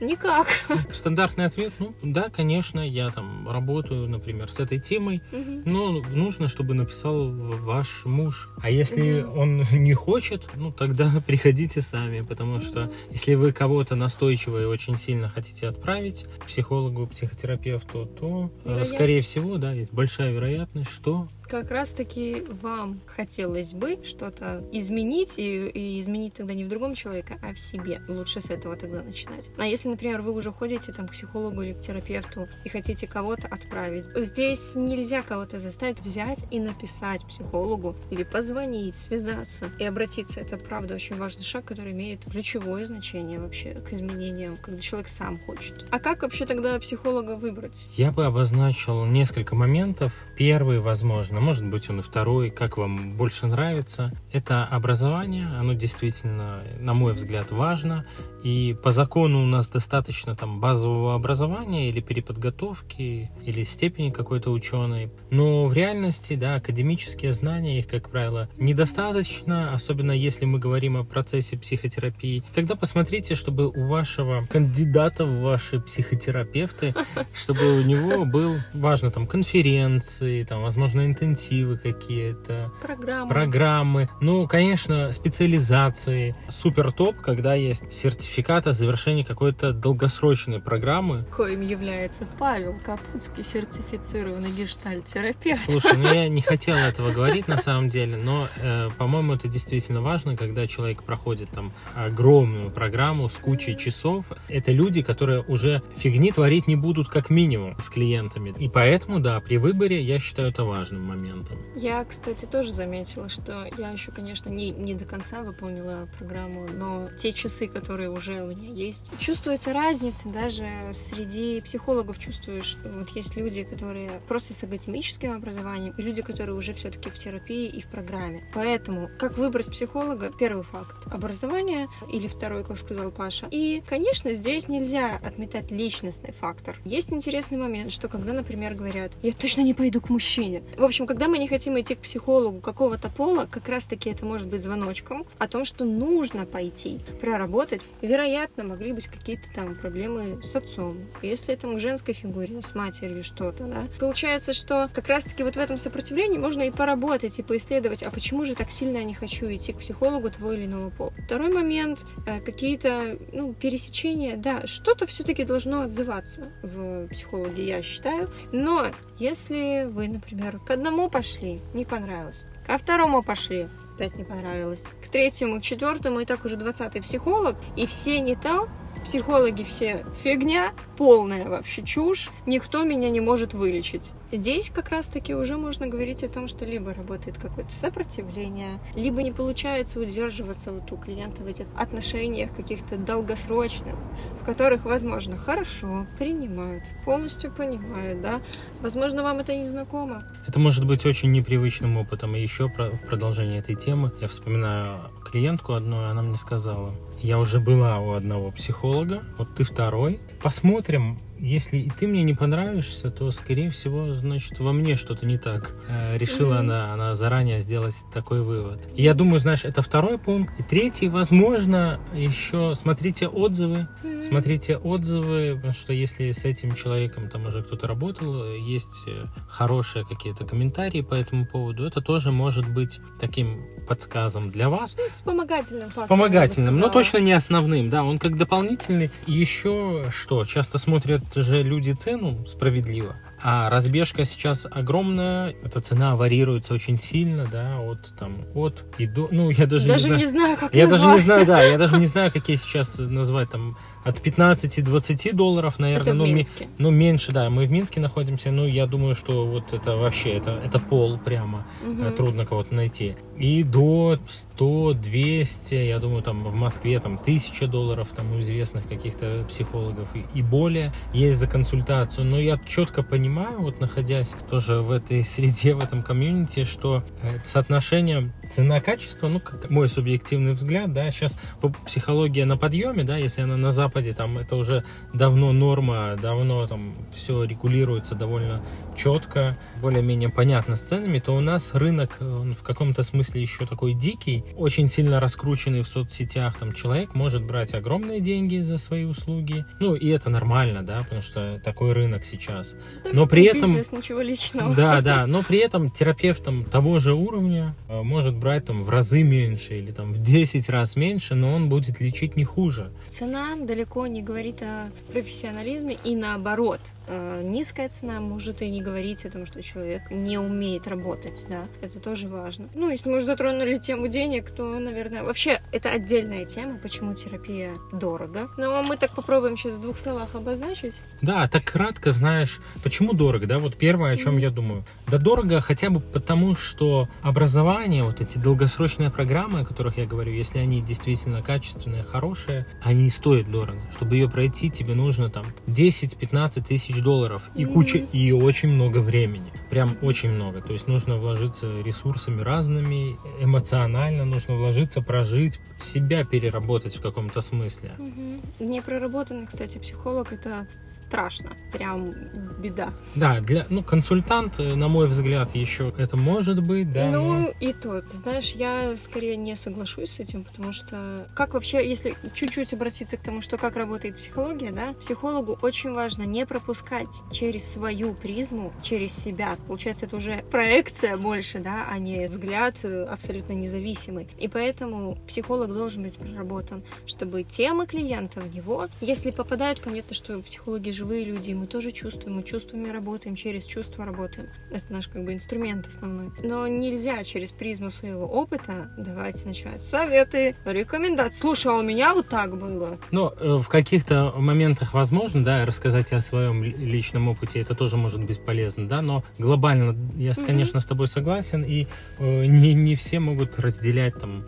Никак. 0.00 0.46
Стандартный 0.92 1.46
ответ, 1.46 1.72
ну 1.78 1.94
да, 2.02 2.28
конечно, 2.28 2.80
я 2.80 3.10
там 3.10 3.48
работаю, 3.48 4.08
например, 4.08 4.50
с 4.50 4.60
этой 4.60 4.80
темой, 4.80 5.22
но 5.64 5.92
нужно, 6.00 6.48
чтобы 6.48 6.74
написал 6.74 7.30
ваш 7.30 8.04
муж. 8.04 8.48
А 8.62 8.70
если 8.70 9.22
он 9.22 9.64
не 9.72 9.94
хочет, 9.94 10.48
ну 10.54 10.72
тогда 10.72 11.10
приходите 11.26 11.80
сами, 11.80 12.20
потому 12.22 12.60
что 12.60 12.90
если 13.10 13.34
вы 13.34 13.52
кого-то 13.52 13.94
настойчиво 13.94 14.62
и 14.62 14.64
очень 14.64 14.96
сильно 14.96 15.28
хотите 15.28 15.68
отправить 15.68 16.26
психологу, 16.46 17.06
психотерапевту, 17.06 18.06
то, 18.06 18.50
э, 18.64 18.68
Вероятно. 18.68 18.84
скорее 18.84 19.20
всего, 19.20 19.56
да, 19.58 19.72
есть 19.72 19.92
большая 19.92 20.32
вероятность, 20.32 20.90
что 20.90 21.28
Как 21.54 21.70
раз-таки 21.70 22.44
вам 22.62 23.00
хотелось 23.06 23.74
бы 23.74 24.00
что-то 24.02 24.64
изменить, 24.72 25.38
и, 25.38 25.68
и 25.68 26.00
изменить 26.00 26.34
тогда 26.34 26.52
не 26.52 26.64
в 26.64 26.68
другом 26.68 26.96
человеке, 26.96 27.38
а 27.42 27.54
в 27.54 27.60
себе. 27.60 28.02
Лучше 28.08 28.40
с 28.40 28.50
этого 28.50 28.74
тогда 28.74 29.04
начинать. 29.04 29.52
А 29.56 29.64
если, 29.64 29.88
например, 29.88 30.22
вы 30.22 30.32
уже 30.32 30.50
ходите 30.50 30.92
там, 30.92 31.06
к 31.06 31.12
психологу 31.12 31.62
или 31.62 31.74
к 31.74 31.80
терапевту 31.80 32.48
и 32.64 32.68
хотите 32.68 33.06
кого-то 33.06 33.46
отправить, 33.46 34.06
здесь 34.16 34.74
нельзя 34.74 35.22
кого-то 35.22 35.60
заставить 35.60 36.00
взять 36.00 36.44
и 36.50 36.58
написать 36.58 37.24
психологу 37.24 37.94
или 38.10 38.24
позвонить, 38.24 38.96
связаться 38.96 39.70
и 39.78 39.84
обратиться. 39.84 40.40
Это, 40.40 40.56
правда, 40.56 40.96
очень 40.96 41.14
важный 41.14 41.44
шаг, 41.44 41.66
который 41.66 41.92
имеет 41.92 42.24
ключевое 42.24 42.84
значение 42.84 43.38
вообще 43.38 43.74
к 43.74 43.92
изменениям, 43.92 44.56
когда 44.56 44.80
человек 44.80 45.06
сам 45.06 45.38
хочет. 45.38 45.86
А 45.92 46.00
как 46.00 46.22
вообще 46.22 46.46
тогда 46.46 46.76
психолога 46.80 47.36
выбрать? 47.36 47.86
Я 47.94 48.10
бы 48.10 48.24
обозначил 48.24 49.04
несколько 49.04 49.54
моментов. 49.54 50.26
Первый, 50.36 50.80
возможно, 50.80 51.43
может 51.44 51.66
быть 51.66 51.90
он 51.90 52.00
и 52.00 52.02
второй, 52.02 52.48
как 52.48 52.78
вам 52.78 53.18
больше 53.18 53.46
нравится. 53.46 54.12
Это 54.32 54.64
образование, 54.64 55.46
оно 55.46 55.74
действительно, 55.74 56.62
на 56.80 56.94
мой 56.94 57.12
взгляд, 57.12 57.52
важно. 57.52 58.06
И 58.44 58.76
по 58.82 58.90
закону 58.90 59.42
у 59.42 59.46
нас 59.46 59.70
достаточно 59.70 60.36
там 60.36 60.60
базового 60.60 61.14
образования 61.14 61.88
или 61.88 62.00
переподготовки, 62.00 63.30
или 63.42 63.64
степени 63.64 64.10
какой-то 64.10 64.50
ученой. 64.50 65.10
Но 65.30 65.64
в 65.64 65.72
реальности, 65.72 66.34
да, 66.34 66.56
академические 66.56 67.32
знания, 67.32 67.78
их, 67.78 67.88
как 67.88 68.10
правило, 68.10 68.50
недостаточно, 68.58 69.72
особенно 69.72 70.12
если 70.12 70.44
мы 70.44 70.58
говорим 70.58 70.98
о 70.98 71.04
процессе 71.04 71.56
психотерапии. 71.56 72.44
Тогда 72.54 72.74
посмотрите, 72.74 73.34
чтобы 73.34 73.68
у 73.68 73.88
вашего 73.88 74.44
кандидата 74.50 75.24
в 75.24 75.40
ваши 75.40 75.80
психотерапевты, 75.80 76.94
чтобы 77.32 77.78
у 77.78 77.82
него 77.82 78.26
был, 78.26 78.56
важно, 78.74 79.10
там, 79.10 79.26
конференции, 79.26 80.44
там, 80.44 80.60
возможно, 80.60 81.06
интенсивы 81.06 81.78
какие-то, 81.78 82.70
Программа. 82.82 83.30
программы. 83.30 84.10
Ну, 84.20 84.46
конечно, 84.46 85.12
специализации. 85.12 86.36
Супер 86.50 86.92
топ, 86.92 87.16
когда 87.22 87.54
есть 87.54 87.90
сертификат 87.90 88.33
о 88.42 88.72
завершении 88.72 89.22
какой-то 89.22 89.72
долгосрочной 89.72 90.60
программы. 90.60 91.24
коим 91.36 91.60
является 91.60 92.26
Павел 92.38 92.78
Капутский, 92.84 93.44
сертифицированный 93.44 94.50
гештальт-терапевт. 94.50 95.70
Слушай, 95.70 95.96
ну 95.96 96.12
я 96.12 96.28
не 96.28 96.40
хотел 96.42 96.76
этого 96.76 97.12
говорить 97.12 97.46
на 97.46 97.56
самом 97.56 97.88
деле, 97.88 98.16
но, 98.16 98.48
э, 98.56 98.90
по-моему, 98.98 99.34
это 99.34 99.46
действительно 99.46 100.00
важно, 100.00 100.36
когда 100.36 100.66
человек 100.66 101.04
проходит 101.04 101.50
там 101.50 101.72
огромную 101.94 102.70
программу 102.70 103.28
с 103.28 103.36
кучей 103.36 103.76
часов. 103.76 104.32
Это 104.48 104.72
люди, 104.72 105.02
которые 105.02 105.42
уже 105.42 105.82
фигни 105.94 106.32
творить 106.32 106.66
не 106.66 106.76
будут 106.76 107.08
как 107.08 107.30
минимум 107.30 107.80
с 107.80 107.88
клиентами. 107.88 108.54
И 108.58 108.68
поэтому, 108.68 109.20
да, 109.20 109.38
при 109.40 109.58
выборе 109.58 110.02
я 110.02 110.18
считаю 110.18 110.48
это 110.48 110.64
важным 110.64 111.04
моментом. 111.04 111.58
Я, 111.76 112.04
кстати, 112.04 112.46
тоже 112.46 112.72
заметила, 112.72 113.28
что 113.28 113.66
я 113.78 113.90
еще, 113.90 114.10
конечно, 114.10 114.48
не, 114.48 114.70
не 114.70 114.94
до 114.94 115.04
конца 115.04 115.42
выполнила 115.42 116.08
программу, 116.18 116.66
но 116.66 117.08
те 117.16 117.32
часы, 117.32 117.68
которые 117.68 118.10
уже 118.10 118.23
у 118.32 118.46
меня 118.46 118.70
есть, 118.70 119.10
чувствуется 119.18 119.72
разница 119.72 120.28
даже 120.28 120.66
среди 120.92 121.60
психологов. 121.60 122.18
Чувствую, 122.18 122.62
что 122.64 122.88
вот 122.88 123.10
есть 123.10 123.36
люди, 123.36 123.62
которые 123.64 124.20
просто 124.28 124.54
с 124.54 124.62
академическим 124.64 125.32
образованием, 125.32 125.94
и 125.96 126.02
люди, 126.02 126.22
которые 126.22 126.56
уже 126.56 126.72
все-таки 126.74 127.10
в 127.10 127.18
терапии 127.18 127.66
и 127.68 127.80
в 127.80 127.88
программе. 127.88 128.44
Поэтому, 128.54 129.10
как 129.18 129.36
выбрать 129.38 129.70
психолога? 129.70 130.32
Первый 130.38 130.64
факт— 130.64 130.96
образование, 131.12 131.88
или 132.12 132.26
второй, 132.26 132.64
как 132.64 132.78
сказал 132.78 133.10
Паша. 133.10 133.46
И, 133.50 133.82
конечно, 133.86 134.34
здесь 134.34 134.68
нельзя 134.68 135.16
отметать 135.24 135.70
личностный 135.70 136.32
фактор. 136.32 136.78
Есть 136.84 137.12
интересный 137.12 137.58
момент, 137.58 137.92
что 137.92 138.08
когда, 138.08 138.32
например, 138.32 138.74
говорят, 138.74 139.12
я 139.22 139.32
точно 139.32 139.62
не 139.62 139.74
пойду 139.74 140.00
к 140.00 140.08
мужчине. 140.08 140.62
В 140.76 140.84
общем, 140.84 141.06
когда 141.06 141.28
мы 141.28 141.38
не 141.38 141.48
хотим 141.48 141.78
идти 141.80 141.94
к 141.94 142.00
психологу 142.00 142.60
какого-то 142.60 143.08
пола, 143.08 143.46
как 143.50 143.68
раз-таки 143.68 144.10
это 144.10 144.24
может 144.24 144.46
быть 144.46 144.62
звоночком 144.62 145.26
о 145.38 145.48
том, 145.48 145.64
что 145.64 145.84
нужно 145.84 146.46
пойти, 146.46 147.00
проработать. 147.20 147.82
Вероятно, 148.14 148.62
могли 148.62 148.92
быть 148.92 149.08
какие-то 149.08 149.52
там 149.52 149.74
проблемы 149.74 150.40
с 150.40 150.54
отцом. 150.54 150.98
Если 151.20 151.52
это 151.52 151.66
к 151.66 151.80
женской 151.80 152.14
фигуре, 152.14 152.62
с 152.62 152.72
матерью 152.76 153.24
что-то, 153.24 153.64
да. 153.64 153.88
Получается, 153.98 154.52
что 154.52 154.88
как 154.94 155.08
раз-таки 155.08 155.42
вот 155.42 155.56
в 155.56 155.58
этом 155.58 155.78
сопротивлении 155.78 156.38
можно 156.38 156.62
и 156.62 156.70
поработать, 156.70 157.40
и 157.40 157.42
поисследовать, 157.42 158.04
а 158.04 158.12
почему 158.12 158.44
же 158.44 158.54
так 158.54 158.70
сильно 158.70 158.98
я 158.98 159.02
не 159.04 159.14
хочу 159.14 159.46
идти 159.46 159.72
к 159.72 159.78
психологу 159.78 160.30
того 160.30 160.52
или 160.52 160.66
иного 160.66 160.90
пола. 160.90 161.12
Второй 161.26 161.52
момент, 161.52 162.06
э, 162.24 162.38
какие-то, 162.38 163.18
ну, 163.32 163.52
пересечения, 163.52 164.36
да, 164.36 164.64
что-то 164.64 165.06
все-таки 165.06 165.42
должно 165.42 165.80
отзываться 165.80 166.52
в 166.62 167.08
психологе, 167.08 167.66
я 167.66 167.82
считаю. 167.82 168.30
Но 168.52 168.92
если 169.18 169.88
вы, 169.90 170.06
например, 170.06 170.60
к 170.60 170.70
одному 170.70 171.10
пошли, 171.10 171.60
не 171.74 171.84
понравилось, 171.84 172.44
ко 172.64 172.78
второму 172.78 173.24
пошли, 173.24 173.66
опять 173.94 174.16
не 174.16 174.24
понравилось, 174.24 174.82
к 175.02 175.08
третьему, 175.08 175.60
к 175.60 175.62
четвертому, 175.62 176.20
и 176.20 176.24
так 176.24 176.44
уже 176.44 176.56
двадцатый 176.56 177.00
психолог, 177.00 177.56
и 177.76 177.86
все 177.86 178.20
не 178.20 178.34
то, 178.34 178.68
психологи 179.04 179.62
все 179.62 180.04
фигня, 180.22 180.72
полная 180.96 181.48
вообще 181.48 181.82
чушь, 181.82 182.30
никто 182.46 182.84
меня 182.84 183.10
не 183.10 183.20
может 183.20 183.54
вылечить. 183.54 184.12
Здесь 184.32 184.70
как 184.70 184.88
раз-таки 184.88 185.34
уже 185.34 185.56
можно 185.56 185.86
говорить 185.86 186.24
о 186.24 186.28
том, 186.28 186.48
что 186.48 186.64
либо 186.64 186.92
работает 186.92 187.38
какое-то 187.38 187.72
сопротивление, 187.72 188.80
либо 188.96 189.22
не 189.22 189.30
получается 189.30 190.00
удерживаться 190.00 190.72
вот 190.72 190.90
у 190.90 190.96
клиента 190.96 191.42
в 191.42 191.46
этих 191.46 191.66
отношениях 191.76 192.54
каких-то 192.54 192.96
долгосрочных, 192.96 193.94
в 194.40 194.44
которых, 194.44 194.84
возможно, 194.84 195.36
хорошо 195.36 196.06
принимают, 196.18 196.82
полностью 197.04 197.52
понимают, 197.52 198.22
да. 198.22 198.40
Возможно, 198.80 199.22
вам 199.22 199.38
это 199.38 199.54
не 199.54 199.64
знакомо. 199.64 200.22
Это 200.48 200.58
может 200.58 200.84
быть 200.84 201.06
очень 201.06 201.30
непривычным 201.30 201.96
опытом. 201.96 202.34
И 202.34 202.40
еще 202.40 202.68
в 202.68 203.06
продолжении 203.06 203.58
этой 203.58 203.76
темы 203.76 204.12
я 204.20 204.28
вспоминаю 204.28 205.10
клиентку 205.30 205.74
одну, 205.74 206.00
и 206.02 206.04
она 206.04 206.22
мне 206.22 206.36
сказала, 206.36 206.94
я 207.20 207.38
уже 207.38 207.58
была 207.58 208.00
у 208.00 208.12
одного 208.12 208.50
психолога, 208.50 209.22
вот 209.38 209.54
ты 209.54 209.64
второй. 209.64 210.20
Посмотрим, 210.42 210.83
посмотрим, 210.84 211.18
если 211.38 211.78
и 211.78 211.90
ты 211.90 212.06
мне 212.06 212.22
не 212.22 212.34
понравишься, 212.34 213.10
то, 213.10 213.30
скорее 213.30 213.70
всего, 213.70 214.12
значит, 214.14 214.58
во 214.60 214.72
мне 214.72 214.96
что-то 214.96 215.26
не 215.26 215.38
так. 215.38 215.74
Э, 215.88 216.16
решила 216.16 216.54
mm-hmm. 216.54 216.58
она, 216.58 216.94
она 216.94 217.14
заранее 217.14 217.60
сделать 217.60 217.94
такой 218.12 218.42
вывод. 218.42 218.80
И 218.94 219.02
я 219.02 219.14
думаю, 219.14 219.40
знаешь, 219.40 219.64
это 219.64 219.82
второй 219.82 220.18
пункт. 220.18 220.52
И 220.58 220.62
третий, 220.62 221.08
возможно, 221.08 222.00
еще 222.14 222.74
смотрите 222.74 223.28
отзывы. 223.28 223.88
Mm-hmm. 224.02 224.22
Смотрите 224.22 224.76
отзывы, 224.76 225.54
потому 225.56 225.72
что 225.72 225.92
если 225.92 226.30
с 226.30 226.44
этим 226.44 226.74
человеком 226.74 227.28
там 227.28 227.46
уже 227.46 227.62
кто-то 227.62 227.86
работал, 227.86 228.52
есть 228.54 229.04
э, 229.06 229.26
хорошие 229.48 230.04
какие-то 230.04 230.44
комментарии 230.44 231.00
по 231.00 231.14
этому 231.14 231.46
поводу, 231.46 231.84
это 231.84 232.00
тоже 232.00 232.30
может 232.30 232.68
быть 232.68 233.00
таким 233.20 233.62
подсказом 233.86 234.50
для 234.50 234.68
вас. 234.68 234.96
Вспомогательным. 235.12 235.90
Вспомогательным, 235.90 236.78
но 236.78 236.88
точно 236.88 237.18
не 237.18 237.32
основным, 237.32 237.90
да, 237.90 238.04
он 238.04 238.18
как 238.18 238.36
дополнительный. 238.36 239.10
Еще 239.26 240.10
что, 240.10 240.44
часто 240.44 240.78
смотрят 240.78 241.23
же 241.34 241.62
люди 241.62 241.92
цену 241.92 242.46
справедливо, 242.46 243.16
а 243.42 243.68
разбежка 243.68 244.24
сейчас 244.24 244.66
огромная, 244.70 245.54
эта 245.62 245.80
цена 245.80 246.16
варьируется 246.16 246.72
очень 246.74 246.96
сильно, 246.96 247.46
да, 247.46 247.78
от 247.78 248.16
там 248.18 248.46
от 248.54 248.84
и 248.98 249.06
до, 249.06 249.28
ну 249.30 249.50
я 249.50 249.66
даже, 249.66 249.88
даже 249.88 250.08
не 250.08 250.08
знаю, 250.08 250.18
не 250.18 250.26
знаю 250.26 250.56
как 250.56 250.74
я 250.74 250.88
назвать. 250.88 251.00
даже 251.00 251.12
не 251.14 251.18
знаю, 251.20 251.46
да, 251.46 251.62
я 251.62 251.78
даже 251.78 251.98
не 251.98 252.06
знаю, 252.06 252.32
какие 252.32 252.56
сейчас 252.56 252.98
назвать 252.98 253.50
там 253.50 253.76
от 254.04 254.18
15-20 254.18 255.32
долларов, 255.32 255.78
наверное, 255.78 256.02
это 256.02 256.14
ну, 256.14 256.24
в 256.24 256.28
Минске. 256.28 256.64
Ми, 256.64 256.70
ну 256.78 256.90
меньше, 256.90 257.32
да, 257.32 257.50
мы 257.50 257.66
в 257.66 257.70
Минске 257.70 258.00
находимся, 258.00 258.50
ну 258.50 258.66
я 258.66 258.86
думаю, 258.86 259.14
что 259.14 259.46
вот 259.46 259.72
это 259.72 259.96
вообще 259.96 260.30
это 260.30 260.60
это 260.64 260.78
пол 260.78 261.18
прямо, 261.18 261.66
угу. 261.82 262.10
трудно 262.16 262.46
кого-то 262.46 262.74
найти 262.74 263.16
и 263.36 263.64
до 263.64 264.18
100, 264.28 264.94
200, 264.94 265.74
я 265.74 265.98
думаю, 265.98 266.22
там 266.22 266.44
в 266.44 266.54
Москве 266.54 266.98
там 266.98 267.18
тысяча 267.18 267.66
долларов 267.66 268.08
там 268.14 268.32
у 268.32 268.40
известных 268.40 268.86
каких-то 268.86 269.44
психологов 269.48 270.14
и, 270.14 270.24
и 270.34 270.42
более 270.42 270.92
есть 271.12 271.38
за 271.38 271.46
консультацию. 271.46 272.24
Но 272.24 272.38
я 272.38 272.58
четко 272.66 273.02
понимаю, 273.02 273.60
вот 273.60 273.80
находясь 273.80 274.34
тоже 274.50 274.80
в 274.80 274.90
этой 274.90 275.22
среде, 275.24 275.74
в 275.74 275.82
этом 275.82 276.02
комьюнити, 276.02 276.64
что 276.64 277.02
э, 277.22 277.38
соотношение 277.42 278.32
цена-качество, 278.46 279.28
ну, 279.28 279.40
как 279.40 279.70
мой 279.70 279.88
субъективный 279.88 280.52
взгляд, 280.52 280.92
да, 280.92 281.10
сейчас 281.10 281.38
психология 281.86 282.44
на 282.44 282.56
подъеме, 282.56 283.04
да, 283.04 283.16
если 283.16 283.42
она 283.42 283.56
на 283.56 283.72
Западе, 283.94 284.12
там 284.12 284.38
это 284.38 284.56
уже 284.56 284.82
давно 285.12 285.52
норма, 285.52 286.18
давно 286.20 286.66
там 286.66 286.96
все 287.12 287.44
регулируется 287.44 288.16
довольно 288.16 288.60
четко, 288.96 289.56
более-менее 289.80 290.30
понятно 290.30 290.74
с 290.74 290.82
ценами, 290.82 291.20
то 291.20 291.32
у 291.32 291.38
нас 291.38 291.74
рынок 291.74 292.18
он 292.20 292.54
в 292.54 292.64
каком-то 292.64 293.04
смысле 293.04 293.40
еще 293.40 293.66
такой 293.66 293.94
дикий, 293.94 294.44
очень 294.56 294.88
сильно 294.88 295.20
раскрученный 295.20 295.82
в 295.82 295.86
соцсетях, 295.86 296.58
там 296.58 296.72
человек 296.72 297.14
может 297.14 297.44
брать 297.44 297.74
огромные 297.74 298.18
деньги 298.18 298.58
за 298.62 298.78
свои 298.78 299.04
услуги, 299.04 299.64
ну 299.78 299.94
и 299.94 300.08
это 300.08 300.28
нормально, 300.28 300.82
да, 300.82 301.02
потому 301.04 301.22
что 301.22 301.60
такой 301.64 301.92
рынок 301.92 302.24
сейчас. 302.24 302.74
Но 303.12 303.28
при 303.28 303.44
этом... 303.44 303.76
Бизнес, 303.76 303.92
ничего 303.92 304.22
личного. 304.22 304.74
Да, 304.74 305.02
да, 305.02 305.26
но 305.28 305.44
при 305.44 305.58
этом 305.58 305.92
терапевт 305.92 306.42
там, 306.42 306.64
того 306.64 306.98
же 306.98 307.14
уровня 307.14 307.76
э, 307.88 308.02
может 308.02 308.34
брать 308.34 308.64
там 308.64 308.82
в 308.82 308.90
разы 308.90 309.22
меньше 309.22 309.78
или 309.78 309.92
там 309.92 310.10
в 310.10 310.18
10 310.18 310.68
раз 310.68 310.96
меньше, 310.96 311.36
но 311.36 311.54
он 311.54 311.68
будет 311.68 312.00
лечить 312.00 312.34
не 312.34 312.44
хуже. 312.44 312.90
Цена 313.08 313.54
далеко 313.56 313.83
не 314.06 314.22
говорит 314.22 314.62
о 314.62 314.90
профессионализме 315.12 315.96
и 316.04 316.16
наоборот. 316.16 316.80
Э, 317.06 317.42
низкая 317.44 317.88
цена 317.88 318.20
может 318.20 318.62
и 318.62 318.70
не 318.70 318.82
говорить 318.82 319.24
о 319.26 319.30
том, 319.30 319.46
что 319.46 319.62
человек 319.62 320.10
не 320.10 320.38
умеет 320.38 320.88
работать, 320.88 321.46
да, 321.48 321.68
это 321.82 322.00
тоже 322.00 322.28
важно. 322.28 322.68
Ну, 322.74 322.90
если 322.90 323.10
мы 323.10 323.18
уже 323.18 323.26
затронули 323.26 323.76
тему 323.76 324.08
денег, 324.08 324.50
то, 324.50 324.78
наверное, 324.78 325.22
вообще 325.22 325.60
это 325.72 325.90
отдельная 325.90 326.44
тема, 326.46 326.78
почему 326.78 327.14
терапия 327.14 327.74
дорого. 327.92 328.48
Но 328.56 328.82
мы 328.82 328.96
так 328.96 329.14
попробуем 329.14 329.56
сейчас 329.56 329.74
в 329.74 329.80
двух 329.80 329.98
словах 329.98 330.34
обозначить. 330.34 331.00
Да, 331.20 331.46
так 331.48 331.64
кратко, 331.64 332.10
знаешь, 332.10 332.60
почему 332.82 333.12
дорого, 333.12 333.46
да, 333.46 333.58
вот 333.58 333.76
первое, 333.76 334.12
о 334.12 334.16
чем 334.16 334.36
mm-hmm. 334.36 334.42
я 334.42 334.50
думаю. 334.50 334.84
Да 335.06 335.18
дорого 335.18 335.60
хотя 335.60 335.90
бы 335.90 336.00
потому, 336.00 336.56
что 336.56 337.08
образование, 337.22 338.04
вот 338.04 338.20
эти 338.20 338.38
долгосрочные 338.38 339.10
программы, 339.10 339.60
о 339.60 339.64
которых 339.64 339.98
я 339.98 340.06
говорю, 340.06 340.32
если 340.32 340.58
они 340.58 340.80
действительно 340.80 341.42
качественные, 341.42 342.02
хорошие, 342.02 342.66
они 342.82 343.10
стоят 343.10 343.50
дорого. 343.50 343.73
Чтобы 343.90 344.16
ее 344.16 344.28
пройти, 344.28 344.70
тебе 344.70 344.94
нужно 344.94 345.30
там 345.30 345.46
10-15 345.66 346.64
тысяч 346.66 347.00
долларов 347.00 347.50
и 347.54 347.64
куча, 347.64 347.98
и 347.98 348.32
очень 348.32 348.68
много 348.68 348.98
времени. 348.98 349.52
Прям 349.70 349.96
очень 350.02 350.30
много. 350.30 350.60
То 350.60 350.72
есть 350.72 350.88
нужно 350.88 351.16
вложиться 351.16 351.80
ресурсами 351.82 352.40
разными, 352.40 353.16
эмоционально 353.40 354.24
нужно 354.24 354.56
вложиться, 354.56 355.02
прожить, 355.02 355.60
себя 355.80 356.24
переработать 356.24 356.96
в 356.96 357.02
каком-то 357.02 357.40
смысле. 357.40 357.92
Угу. 357.98 358.64
Непроработанный, 358.64 359.46
кстати, 359.46 359.78
психолог 359.78 360.32
это 360.32 360.66
страшно, 361.06 361.50
прям 361.72 362.14
беда. 362.60 362.92
Да, 363.14 363.40
для, 363.40 363.66
ну, 363.70 363.82
консультант, 363.82 364.58
э, 364.58 364.74
на 364.74 364.88
мой 364.88 365.06
взгляд, 365.06 365.54
еще 365.54 365.92
это 365.96 366.16
может 366.16 366.62
быть, 366.62 366.92
да. 366.92 367.10
Ну, 367.10 367.40
но... 367.40 367.52
и 367.60 367.72
то, 367.72 368.00
ты 368.00 368.16
знаешь, 368.16 368.52
я 368.52 368.96
скорее 368.96 369.36
не 369.36 369.54
соглашусь 369.56 370.10
с 370.10 370.20
этим, 370.20 370.44
потому 370.44 370.72
что 370.72 371.28
как 371.34 371.54
вообще, 371.54 371.88
если 371.88 372.16
чуть-чуть 372.34 372.72
обратиться 372.72 373.16
к 373.16 373.22
тому, 373.22 373.40
что 373.40 373.58
как 373.64 373.76
работает 373.78 374.16
психология, 374.16 374.72
да, 374.72 374.92
психологу 375.00 375.58
очень 375.62 375.92
важно 375.92 376.24
не 376.24 376.44
пропускать 376.44 377.08
через 377.32 377.66
свою 377.66 378.12
призму, 378.12 378.74
через 378.82 379.16
себя. 379.16 379.56
Получается, 379.66 380.04
это 380.04 380.18
уже 380.18 380.44
проекция 380.50 381.16
больше, 381.16 381.60
да, 381.60 381.86
а 381.90 381.98
не 381.98 382.26
взгляд 382.26 382.80
э, 382.82 383.04
абсолютно 383.04 383.54
независимый. 383.54 384.28
И 384.38 384.48
поэтому 384.48 385.16
психолог 385.26 385.72
должен 385.72 386.02
быть 386.02 386.18
проработан, 386.18 386.82
чтобы 387.06 387.42
темы 387.42 387.86
клиента 387.86 388.42
в 388.42 388.54
него, 388.54 388.88
если 389.00 389.30
попадают, 389.30 389.80
понятно, 389.80 390.14
что 390.14 390.42
психологи 390.42 390.90
живые 390.90 391.24
люди, 391.24 391.54
мы 391.54 391.66
тоже 391.66 391.90
чувствуем, 391.90 392.36
мы 392.36 392.42
чувствами 392.42 392.90
работаем, 392.90 393.34
через 393.34 393.64
чувства 393.64 394.04
работаем. 394.04 394.50
Это 394.70 394.92
наш 394.92 395.08
как 395.08 395.24
бы 395.24 395.32
инструмент 395.32 395.86
основной. 395.86 396.32
Но 396.42 396.68
нельзя 396.68 397.24
через 397.24 397.52
призму 397.52 397.90
своего 397.90 398.26
опыта 398.26 398.92
давать 398.98 399.42
начать 399.46 399.82
советы, 399.82 400.54
рекомендации. 400.66 401.40
Слушай, 401.40 401.72
а 401.72 401.76
у 401.76 401.82
меня 401.82 402.12
вот 402.12 402.28
так 402.28 402.58
было. 402.58 402.98
Ну, 403.10 403.32
э, 403.40 403.53
в 403.58 403.68
каких-то 403.68 404.32
моментах 404.36 404.94
возможно, 404.94 405.44
да, 405.44 405.64
рассказать 405.64 406.12
о 406.12 406.20
своем 406.20 406.62
личном 406.62 407.28
опыте, 407.28 407.60
это 407.60 407.74
тоже 407.74 407.96
может 407.96 408.22
быть 408.22 408.44
полезно, 408.44 408.88
да, 408.88 409.02
но 409.02 409.24
глобально 409.38 409.96
я, 410.16 410.32
mm-hmm. 410.32 410.46
конечно, 410.46 410.80
с 410.80 410.86
тобой 410.86 411.06
согласен, 411.06 411.62
и 411.62 411.86
э, 412.18 412.46
не, 412.46 412.74
не 412.74 412.94
все 412.94 413.20
могут 413.20 413.58
разделять 413.58 414.18
там 414.18 414.44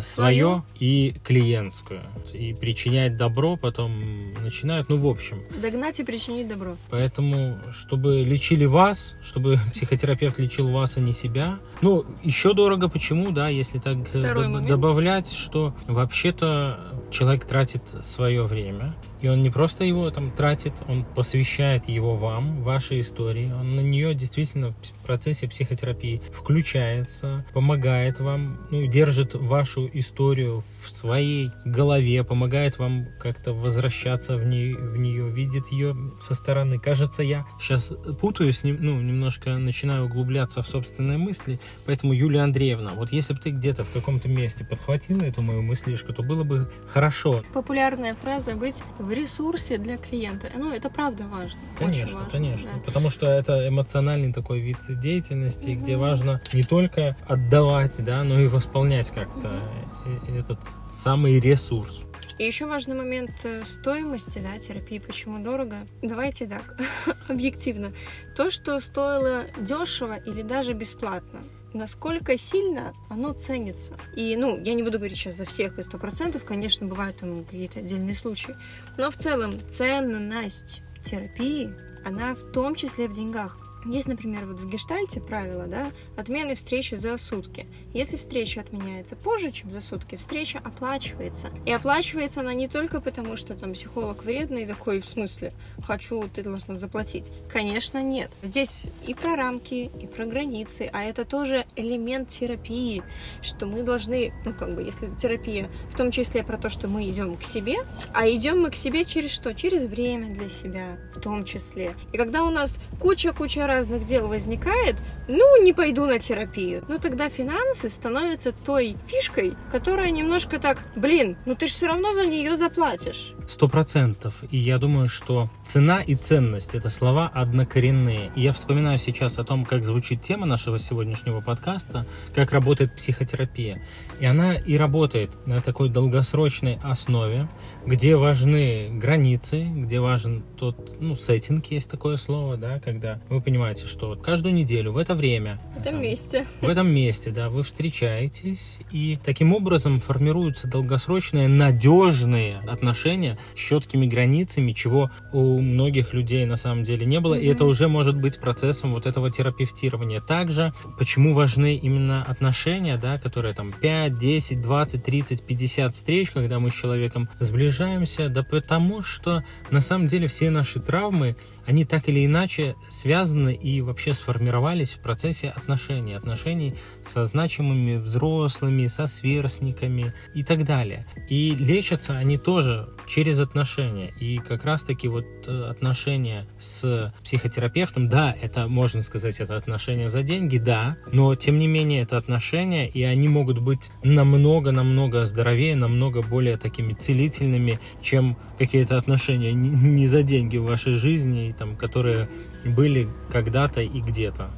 свое 0.00 0.64
и 0.78 1.14
клиентскую. 1.24 2.02
И 2.32 2.52
причинять 2.52 3.16
добро 3.16 3.56
потом 3.56 4.34
начинают, 4.34 4.88
ну, 4.88 4.96
в 4.96 5.06
общем. 5.06 5.42
Догнать 5.60 5.98
и 6.00 6.04
причинить 6.04 6.48
добро. 6.48 6.76
Поэтому, 6.90 7.58
чтобы 7.72 8.22
лечили 8.22 8.64
вас, 8.64 9.14
чтобы 9.22 9.58
психотерапевт 9.72 10.38
лечил 10.38 10.68
вас, 10.68 10.96
а 10.96 11.00
не 11.00 11.12
себя. 11.12 11.58
Ну, 11.80 12.04
еще 12.22 12.54
дорого 12.54 12.88
почему, 12.88 13.30
да, 13.30 13.48
если 13.48 13.78
так 13.78 13.98
э, 14.12 14.20
д- 14.20 14.68
добавлять, 14.68 15.32
что 15.32 15.74
вообще-то 15.86 16.97
человек 17.10 17.44
тратит 17.44 17.82
свое 18.02 18.44
время, 18.44 18.94
и 19.20 19.28
он 19.28 19.42
не 19.42 19.50
просто 19.50 19.84
его 19.84 20.10
там 20.10 20.30
тратит, 20.30 20.72
он 20.86 21.04
посвящает 21.04 21.88
его 21.88 22.14
вам, 22.14 22.62
вашей 22.62 23.00
истории. 23.00 23.52
Он 23.52 23.76
на 23.76 23.80
нее 23.80 24.14
действительно 24.14 24.70
в 24.70 25.06
процессе 25.06 25.48
психотерапии 25.48 26.22
включается, 26.32 27.44
помогает 27.52 28.20
вам, 28.20 28.58
ну, 28.70 28.86
держит 28.86 29.34
вашу 29.34 29.88
историю 29.92 30.60
в 30.60 30.90
своей 30.90 31.50
голове, 31.64 32.22
помогает 32.24 32.78
вам 32.78 33.06
как-то 33.18 33.52
возвращаться 33.52 34.36
в, 34.36 34.44
ней, 34.44 34.74
в 34.74 34.96
нее, 34.96 35.28
видит 35.28 35.68
ее 35.68 35.96
со 36.20 36.34
стороны. 36.34 36.78
Кажется, 36.78 37.22
я 37.22 37.46
сейчас 37.58 37.92
путаюсь, 38.20 38.62
ну, 38.62 39.00
немножко 39.00 39.56
начинаю 39.58 40.06
углубляться 40.06 40.62
в 40.62 40.68
собственные 40.68 41.18
мысли, 41.18 41.60
поэтому, 41.86 42.12
Юлия 42.12 42.40
Андреевна, 42.40 42.94
вот 42.94 43.12
если 43.12 43.34
бы 43.34 43.40
ты 43.40 43.50
где-то 43.50 43.84
в 43.84 43.92
каком-то 43.92 44.28
месте 44.28 44.64
подхватила 44.64 45.22
эту 45.22 45.42
мою 45.42 45.62
мыслишку, 45.62 46.12
то 46.12 46.22
было 46.22 46.44
бы 46.44 46.70
хорошо. 46.86 47.42
Популярная 47.52 48.14
фраза 48.14 48.54
быть 48.54 48.82
ресурсе 49.12 49.78
для 49.78 49.96
клиента. 49.96 50.50
Ну, 50.56 50.72
это 50.72 50.90
правда 50.90 51.26
важно. 51.28 51.60
Конечно, 51.78 52.18
важно, 52.18 52.30
конечно. 52.30 52.70
Да. 52.74 52.80
Потому 52.84 53.10
что 53.10 53.26
это 53.26 53.68
эмоциональный 53.68 54.32
такой 54.32 54.60
вид 54.60 54.78
деятельности, 54.88 55.70
mm-hmm. 55.70 55.80
где 55.80 55.96
важно 55.96 56.40
не 56.52 56.62
только 56.62 57.16
отдавать, 57.26 58.02
да, 58.04 58.22
но 58.24 58.40
и 58.40 58.46
восполнять 58.46 59.10
как-то 59.10 59.60
mm-hmm. 60.06 60.40
этот 60.40 60.60
самый 60.90 61.40
ресурс. 61.40 62.02
И 62.38 62.44
еще 62.44 62.66
важный 62.66 62.94
момент 62.94 63.32
э, 63.44 63.64
стоимости 63.64 64.38
да, 64.38 64.58
терапии, 64.58 64.98
почему 64.98 65.42
дорого. 65.42 65.76
Давайте 66.02 66.46
так, 66.46 66.76
объективно. 67.28 67.92
То, 68.36 68.50
что 68.50 68.78
стоило 68.78 69.46
дешево 69.60 70.16
или 70.16 70.42
даже 70.42 70.72
бесплатно, 70.72 71.40
насколько 71.74 72.36
сильно 72.36 72.94
оно 73.08 73.32
ценится. 73.32 73.96
И, 74.14 74.36
ну, 74.36 74.60
я 74.62 74.74
не 74.74 74.82
буду 74.82 74.98
говорить 74.98 75.18
сейчас 75.18 75.36
за 75.36 75.44
всех 75.44 75.78
и 75.78 75.82
сто 75.82 75.98
процентов, 75.98 76.44
конечно, 76.44 76.86
бывают 76.86 77.18
там 77.18 77.44
какие-то 77.44 77.80
отдельные 77.80 78.14
случаи, 78.14 78.56
но 78.96 79.10
в 79.10 79.16
целом 79.16 79.52
ценность 79.70 80.82
терапии, 81.04 81.70
она 82.04 82.34
в 82.34 82.52
том 82.52 82.74
числе 82.74 83.08
в 83.08 83.12
деньгах. 83.12 83.58
Есть, 83.84 84.08
например, 84.08 84.46
вот 84.46 84.60
в 84.60 84.68
гештальте 84.68 85.20
правило, 85.20 85.66
да, 85.66 85.92
отмены 86.16 86.54
встречи 86.54 86.96
за 86.96 87.16
сутки. 87.16 87.66
Если 87.94 88.16
встреча 88.16 88.60
отменяется 88.60 89.16
позже, 89.16 89.52
чем 89.52 89.70
за 89.70 89.80
сутки, 89.80 90.16
встреча 90.16 90.60
оплачивается. 90.62 91.50
И 91.64 91.72
оплачивается 91.72 92.40
она 92.40 92.54
не 92.54 92.68
только 92.68 93.00
потому, 93.00 93.36
что 93.36 93.54
там 93.54 93.74
психолог 93.74 94.24
вредный 94.24 94.66
такой, 94.66 95.00
в 95.00 95.06
смысле, 95.06 95.52
хочу, 95.84 96.28
ты 96.28 96.42
должна 96.42 96.76
заплатить. 96.76 97.32
Конечно, 97.48 98.02
нет. 98.02 98.30
Здесь 98.42 98.90
и 99.06 99.14
про 99.14 99.36
рамки, 99.36 99.90
и 100.00 100.06
про 100.06 100.26
границы, 100.26 100.90
а 100.92 101.04
это 101.04 101.24
тоже 101.24 101.64
элемент 101.76 102.28
терапии, 102.28 103.02
что 103.42 103.66
мы 103.66 103.82
должны, 103.82 104.32
ну, 104.44 104.52
как 104.54 104.74
бы, 104.74 104.82
если 104.82 105.08
терапия, 105.16 105.68
в 105.90 105.96
том 105.96 106.10
числе 106.10 106.42
про 106.42 106.58
то, 106.58 106.68
что 106.68 106.88
мы 106.88 107.08
идем 107.08 107.36
к 107.36 107.44
себе, 107.44 107.76
а 108.12 108.28
идем 108.28 108.60
мы 108.60 108.70
к 108.70 108.74
себе 108.74 109.04
через 109.04 109.30
что? 109.30 109.54
Через 109.54 109.84
время 109.84 110.34
для 110.34 110.48
себя, 110.48 110.98
в 111.14 111.20
том 111.20 111.44
числе. 111.44 111.94
И 112.12 112.16
когда 112.16 112.42
у 112.42 112.50
нас 112.50 112.80
куча-куча 113.00 113.67
разных 113.68 114.04
дел 114.04 114.26
возникает, 114.26 114.96
ну, 115.28 115.62
не 115.62 115.72
пойду 115.72 116.06
на 116.06 116.18
терапию. 116.18 116.82
Ну, 116.88 116.98
тогда 116.98 117.28
финансы 117.28 117.88
становятся 117.88 118.52
той 118.52 118.96
фишкой, 119.06 119.54
которая 119.70 120.10
немножко 120.10 120.58
так, 120.58 120.78
блин, 120.96 121.36
ну 121.44 121.54
ты 121.54 121.68
же 121.68 121.74
все 121.74 121.86
равно 121.86 122.12
за 122.12 122.26
нее 122.26 122.56
заплатишь. 122.56 123.32
Сто 123.46 123.68
процентов. 123.68 124.42
И 124.50 124.56
я 124.56 124.78
думаю, 124.78 125.08
что 125.08 125.50
цена 125.66 126.00
и 126.00 126.14
ценность— 126.14 126.74
это 126.74 126.88
слова 126.88 127.30
однокоренные. 127.32 128.30
И 128.34 128.40
я 128.40 128.52
вспоминаю 128.52 128.98
сейчас 128.98 129.38
о 129.38 129.44
том, 129.44 129.64
как 129.64 129.84
звучит 129.84 130.22
тема 130.22 130.46
нашего 130.46 130.78
сегодняшнего 130.78 131.40
подкаста, 131.40 132.06
как 132.34 132.52
работает 132.52 132.96
психотерапия. 132.96 133.82
И 134.20 134.26
она 134.26 134.54
и 134.54 134.76
работает 134.76 135.30
на 135.46 135.60
такой 135.60 135.90
долгосрочной 135.90 136.78
основе, 136.82 137.48
где 137.86 138.16
важны 138.16 138.90
границы, 138.92 139.64
где 139.64 140.00
важен 140.00 140.44
тот, 140.58 141.00
ну, 141.00 141.14
сеттинг 141.14 141.66
есть 141.66 141.90
такое 141.90 142.16
слово, 142.16 142.56
да, 142.56 142.80
когда 142.80 143.20
вы 143.28 143.40
понимаете, 143.40 143.86
что 143.86 144.16
каждую 144.16 144.54
неделю 144.54 144.92
в 144.92 144.96
это 144.96 145.14
время... 145.18 145.60
В 145.76 145.80
этом 145.80 146.00
месте. 146.00 146.46
В 146.62 146.68
этом 146.68 146.88
месте, 146.90 147.30
да, 147.30 147.50
вы 147.50 147.62
встречаетесь, 147.62 148.78
и 148.90 149.18
таким 149.22 149.52
образом 149.52 150.00
формируются 150.00 150.66
долгосрочные, 150.66 151.46
надежные 151.48 152.58
отношения 152.66 153.38
с 153.54 153.58
четкими 153.58 154.06
границами, 154.06 154.72
чего 154.72 155.10
у 155.32 155.60
многих 155.60 156.14
людей 156.14 156.46
на 156.46 156.56
самом 156.56 156.84
деле 156.84 157.04
не 157.04 157.20
было, 157.20 157.34
mm-hmm. 157.34 157.42
и 157.42 157.46
это 157.46 157.66
уже 157.66 157.88
может 157.88 158.16
быть 158.16 158.40
процессом 158.40 158.94
вот 158.94 159.04
этого 159.04 159.30
терапевтирования. 159.30 160.22
Также, 160.22 160.72
почему 160.98 161.34
важны 161.34 161.76
именно 161.76 162.24
отношения, 162.24 162.96
да, 162.96 163.18
которые 163.18 163.52
там 163.52 163.72
5, 163.72 163.98
5, 163.98 164.16
10, 164.16 164.60
20, 164.60 165.02
30, 165.02 165.42
50 165.42 165.94
встреч, 165.94 166.30
когда 166.30 166.60
мы 166.60 166.70
с 166.70 166.74
человеком 166.74 167.28
сближаемся, 167.40 168.28
да 168.28 168.44
потому 168.44 169.02
что 169.02 169.42
на 169.70 169.80
самом 169.80 170.06
деле 170.06 170.28
все 170.28 170.50
наши 170.50 170.78
травмы, 170.78 171.34
они 171.68 171.84
так 171.84 172.08
или 172.08 172.24
иначе 172.24 172.76
связаны 172.88 173.52
и 173.54 173.82
вообще 173.82 174.14
сформировались 174.14 174.94
в 174.94 175.02
процессе 175.02 175.50
отношений, 175.50 176.14
отношений 176.14 176.74
со 177.02 177.26
значимыми 177.26 177.96
взрослыми, 177.96 178.86
со 178.86 179.06
сверстниками 179.06 180.14
и 180.34 180.42
так 180.42 180.64
далее. 180.64 181.06
И 181.28 181.54
лечатся 181.54 182.16
они 182.16 182.38
тоже 182.38 182.88
через 183.08 183.38
отношения. 183.40 184.12
И 184.20 184.38
как 184.38 184.64
раз-таки 184.64 185.08
вот 185.08 185.24
э, 185.46 185.64
отношения 185.70 186.46
с 186.60 187.12
психотерапевтом, 187.24 188.08
да, 188.08 188.36
это, 188.40 188.68
можно 188.68 189.02
сказать, 189.02 189.40
это 189.40 189.56
отношения 189.56 190.08
за 190.08 190.22
деньги, 190.22 190.58
да, 190.58 190.98
но 191.10 191.34
тем 191.34 191.58
не 191.58 191.66
менее 191.66 192.02
это 192.02 192.18
отношения, 192.18 192.88
и 192.88 193.02
они 193.02 193.28
могут 193.28 193.58
быть 193.58 193.90
намного-намного 194.04 195.24
здоровее, 195.24 195.74
намного 195.74 196.22
более 196.22 196.58
такими 196.58 196.92
целительными, 196.92 197.80
чем 198.02 198.36
какие-то 198.58 198.98
отношения 198.98 199.52
не 199.52 200.06
за 200.06 200.22
деньги 200.22 200.58
в 200.58 200.64
вашей 200.64 200.94
жизни, 200.94 201.54
там, 201.58 201.76
которые 201.76 202.28
были 202.64 203.08
когда-то 203.30 203.80
и 203.80 204.00
где-то. 204.00 204.50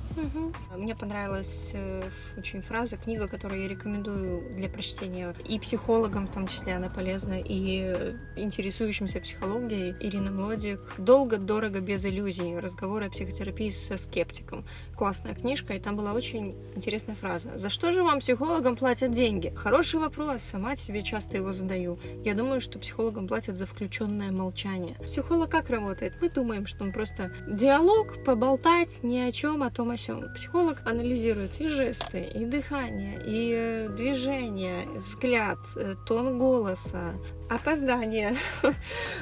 Мне 0.77 0.95
понравилась 0.95 1.71
э, 1.75 2.09
очень 2.37 2.63
фраза, 2.63 2.97
книга, 2.97 3.29
которую 3.29 3.63
я 3.63 3.69
рекомендую 3.69 4.55
для 4.55 4.69
прочтения 4.69 5.35
и 5.49 5.59
психологам, 5.59 6.27
в 6.27 6.33
том 6.33 6.47
числе 6.47 6.75
она 6.75 6.89
полезна, 6.89 7.41
и 7.41 8.15
интересующимся 8.37 9.21
психологией. 9.21 9.95
Ирина 10.01 10.31
Млодик 10.31 10.81
«Долго, 10.99 11.39
дорого, 11.39 11.81
без 11.81 12.05
иллюзий. 12.05 12.59
Разговоры 12.59 13.07
о 13.07 13.11
психотерапии 13.11 13.71
со 13.71 13.97
скептиком». 13.97 14.65
Классная 14.97 15.35
книжка, 15.35 15.75
и 15.75 15.79
там 15.79 15.97
была 15.97 16.13
очень 16.13 16.57
интересная 16.75 17.17
фраза. 17.17 17.59
«За 17.59 17.71
что 17.71 17.93
же 17.93 18.03
вам, 18.03 18.21
психологам, 18.21 18.77
платят 18.77 19.13
деньги?» 19.13 19.53
Хороший 19.57 20.01
вопрос, 20.01 20.43
сама 20.43 20.77
себе 20.77 21.03
часто 21.03 21.37
его 21.37 21.53
задаю. 21.53 21.99
Я 22.25 22.35
думаю, 22.35 22.61
что 22.61 22.79
психологам 22.79 23.27
платят 23.29 23.57
за 23.57 23.67
включенное 23.67 24.31
молчание. 24.31 24.97
Психолог 25.05 25.51
как 25.51 25.71
работает? 25.71 26.15
Мы 26.21 26.29
думаем, 26.29 26.67
что 26.67 26.85
он 26.85 26.93
просто 26.93 27.33
диалог, 27.49 28.23
поболтать 28.25 29.03
ни 29.03 29.19
о 29.19 29.33
чем, 29.33 29.63
о 29.63 29.71
том 29.71 29.91
о 29.91 29.97
сем. 30.11 30.29
Психолог 30.35 30.79
анализирует 30.85 31.61
и 31.61 31.69
жесты, 31.69 32.25
и 32.25 32.45
дыхание, 32.45 33.21
и 33.25 33.53
э, 33.55 33.89
движение, 33.89 34.87
взгляд, 34.99 35.59
э, 35.77 35.95
тон 36.07 36.39
голоса, 36.39 37.15
опоздание, 37.51 38.37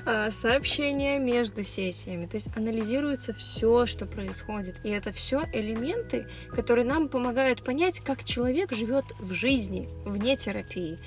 а, 0.05 0.31
сообщения 0.31 1.19
между 1.19 1.65
сессиями. 1.65 2.27
То 2.27 2.37
есть 2.37 2.55
анализируется 2.55 3.33
все, 3.33 3.87
что 3.87 4.05
происходит. 4.05 4.77
И 4.85 4.91
это 4.91 5.13
все 5.13 5.49
элементы, 5.53 6.29
которые 6.51 6.85
нам 6.85 7.09
помогают 7.09 7.65
понять, 7.65 8.01
как 8.01 8.25
человек 8.25 8.73
живет 8.73 9.07
в 9.19 9.33
жизни, 9.33 9.89
вне 10.05 10.37
терапии. 10.37 10.99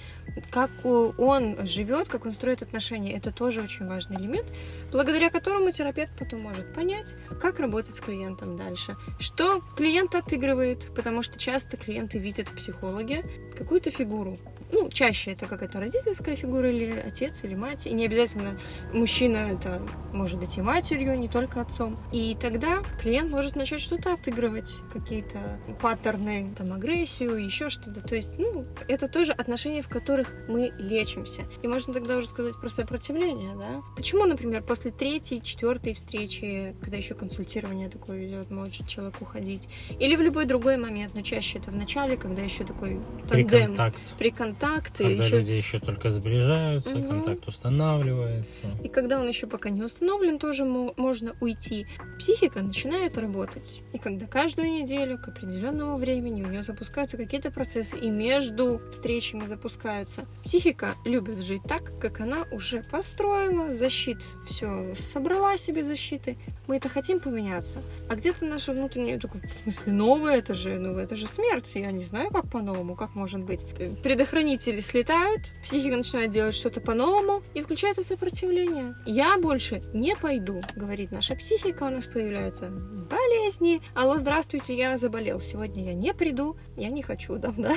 Как 0.50 0.72
он 0.84 1.68
живет, 1.68 2.10
как 2.10 2.26
он 2.26 2.34
строит 2.34 2.64
отношения. 2.64 3.14
Это 3.14 3.32
тоже 3.32 3.62
очень 3.62 3.88
важный 3.88 4.18
элемент, 4.18 4.52
благодаря 4.92 5.30
которому 5.30 5.72
терапевт 5.72 6.14
потом 6.18 6.42
может 6.42 6.74
понять, 6.74 7.16
как 7.40 7.60
работать 7.60 7.96
с 7.96 8.00
клиентом 8.00 8.58
дальше. 8.58 8.98
Что 9.20 9.62
клиент 9.78 10.16
отыгрывает, 10.16 10.92
потому 10.96 11.22
что 11.22 11.38
часто 11.38 11.78
клиенты 11.78 12.18
видят 12.18 12.48
в 12.50 12.56
психологе 12.56 13.24
какую-то 13.56 13.92
фигуру, 13.92 14.40
ну, 14.72 14.90
чаще 14.90 15.32
это 15.32 15.48
какая-то 15.48 15.80
родительская 15.80 16.36
фигура 16.36 16.70
или 16.70 16.92
отец, 17.06 17.44
или 17.44 17.56
мать. 17.56 17.88
И 17.88 17.94
не 17.94 18.06
обязательно 18.06 18.60
мужчина 18.94 19.38
это 19.38 19.82
может 20.14 20.40
быть 20.40 20.58
и 20.58 20.62
матерью, 20.62 21.18
не 21.18 21.28
только 21.28 21.62
отцом. 21.62 21.98
И 22.12 22.38
тогда 22.40 22.80
клиент 23.02 23.32
может 23.32 23.56
начать 23.56 23.82
что-то 23.82 24.14
отыгрывать, 24.14 24.70
какие-то 24.94 25.60
паттерны, 25.82 26.54
там, 26.58 26.74
агрессию, 26.74 27.44
еще 27.44 27.70
что-то. 27.70 28.02
То 28.02 28.16
есть, 28.16 28.40
ну, 28.40 28.66
это 28.88 29.08
тоже 29.08 29.32
отношения, 29.32 29.82
в 29.82 29.90
которых 29.90 30.34
мы 30.48 30.74
лечимся. 30.78 31.44
И 31.62 31.68
можно 31.68 31.94
тогда 31.94 32.18
уже 32.18 32.28
сказать 32.28 32.60
про 32.60 32.70
сопротивление, 32.70 33.56
да? 33.56 33.82
Почему, 33.96 34.26
например, 34.26 34.64
после 34.64 34.92
третьей, 34.92 35.42
четвертой 35.42 35.94
встречи, 35.94 36.76
когда 36.82 36.98
еще 36.98 37.14
консультирование 37.14 37.90
такое 37.90 38.26
идет, 38.28 38.52
может 38.52 38.88
человек 38.88 39.22
уходить? 39.22 39.70
Или 40.00 40.16
в 40.16 40.22
любой 40.22 40.46
другой 40.46 40.78
момент, 40.78 41.14
но 41.14 41.22
чаще 41.22 41.60
это 41.60 41.72
в 41.72 41.76
начале, 41.76 42.18
когда 42.18 42.42
еще 42.42 42.64
такой 42.64 43.00
тандем. 43.28 43.76
При 44.18 44.32
контакт. 44.32 44.61
Контакты. 44.62 45.04
Когда 45.04 45.26
еще... 45.26 45.38
люди 45.40 45.52
еще 45.52 45.80
только 45.80 46.12
сближаются, 46.12 46.96
угу. 46.96 47.10
контакт 47.10 47.48
устанавливается. 47.48 48.68
И 48.84 48.90
когда 48.90 49.20
он 49.20 49.28
еще 49.28 49.48
пока 49.48 49.70
не 49.70 49.82
установлен, 49.82 50.38
тоже 50.38 50.66
можно 50.66 51.36
уйти. 51.42 51.88
Психика 52.20 52.62
начинает 52.62 53.18
работать. 53.18 53.82
И 53.94 53.98
когда 53.98 54.28
каждую 54.28 54.72
неделю 54.72 55.18
к 55.18 55.28
определенному 55.30 55.98
времени 55.98 56.44
у 56.44 56.48
нее 56.48 56.64
запускаются 56.64 57.18
какие-то 57.18 57.52
процессы, 57.52 57.98
и 57.98 58.10
между 58.10 58.82
встречами 58.92 59.48
запускаются, 59.48 60.26
психика 60.44 60.96
любит 61.06 61.40
жить 61.40 61.64
так, 61.68 62.00
как 62.00 62.20
она 62.22 62.46
уже 62.52 62.84
построила, 62.84 63.74
защит 63.74 64.20
все 64.46 64.94
собрала 64.96 65.58
себе 65.58 65.84
защиты. 65.84 66.38
Мы 66.72 66.78
это 66.78 66.88
хотим 66.88 67.20
поменяться. 67.20 67.84
А 68.08 68.16
где-то 68.16 68.46
наша 68.46 68.72
внутренняя 68.72 69.20
такой, 69.20 69.42
в 69.42 69.52
смысле, 69.52 69.92
новое, 69.92 70.38
это 70.38 70.54
же, 70.54 70.80
ну, 70.80 70.98
это 70.98 71.18
же 71.18 71.28
смерть. 71.28 71.70
Я 71.76 71.92
не 71.92 72.06
знаю, 72.06 72.30
как 72.32 72.50
по-новому, 72.50 72.96
как 72.96 73.14
может 73.14 73.44
быть. 73.44 73.66
Предохранить 74.02 74.62
хранители 74.62 74.80
слетают, 74.80 75.52
психика 75.66 75.98
начинает 75.98 76.32
делать 76.32 76.56
что-то 76.56 76.80
по-новому, 76.80 77.44
и 77.54 77.62
включается 77.62 78.04
сопротивление. 78.04 78.96
Я 79.06 79.38
больше 79.38 79.84
не 79.94 80.16
пойду, 80.16 80.62
говорит 80.74 81.12
наша 81.12 81.36
психика, 81.36 81.84
у 81.84 81.90
нас 81.90 82.06
появляются 82.06 82.70
болезни. 82.70 83.82
Алло, 83.94 84.18
здравствуйте, 84.18 84.74
я 84.74 84.98
заболел. 84.98 85.42
Сегодня 85.42 85.84
я 85.84 85.94
не 85.94 86.14
приду, 86.14 86.56
я 86.78 86.88
не 86.88 87.04
хочу, 87.04 87.36
да, 87.36 87.54
да. 87.58 87.76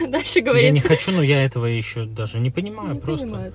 Дальше 0.08 0.42
говорит. 0.42 0.64
Я 0.64 0.70
не 0.70 0.80
хочу, 0.80 1.10
но 1.10 1.24
я 1.24 1.44
этого 1.44 1.66
еще 1.66 2.04
даже 2.04 2.38
не 2.38 2.52
понимаю, 2.52 2.94
не 2.94 3.00
просто. 3.00 3.26
Понимаю. 3.26 3.54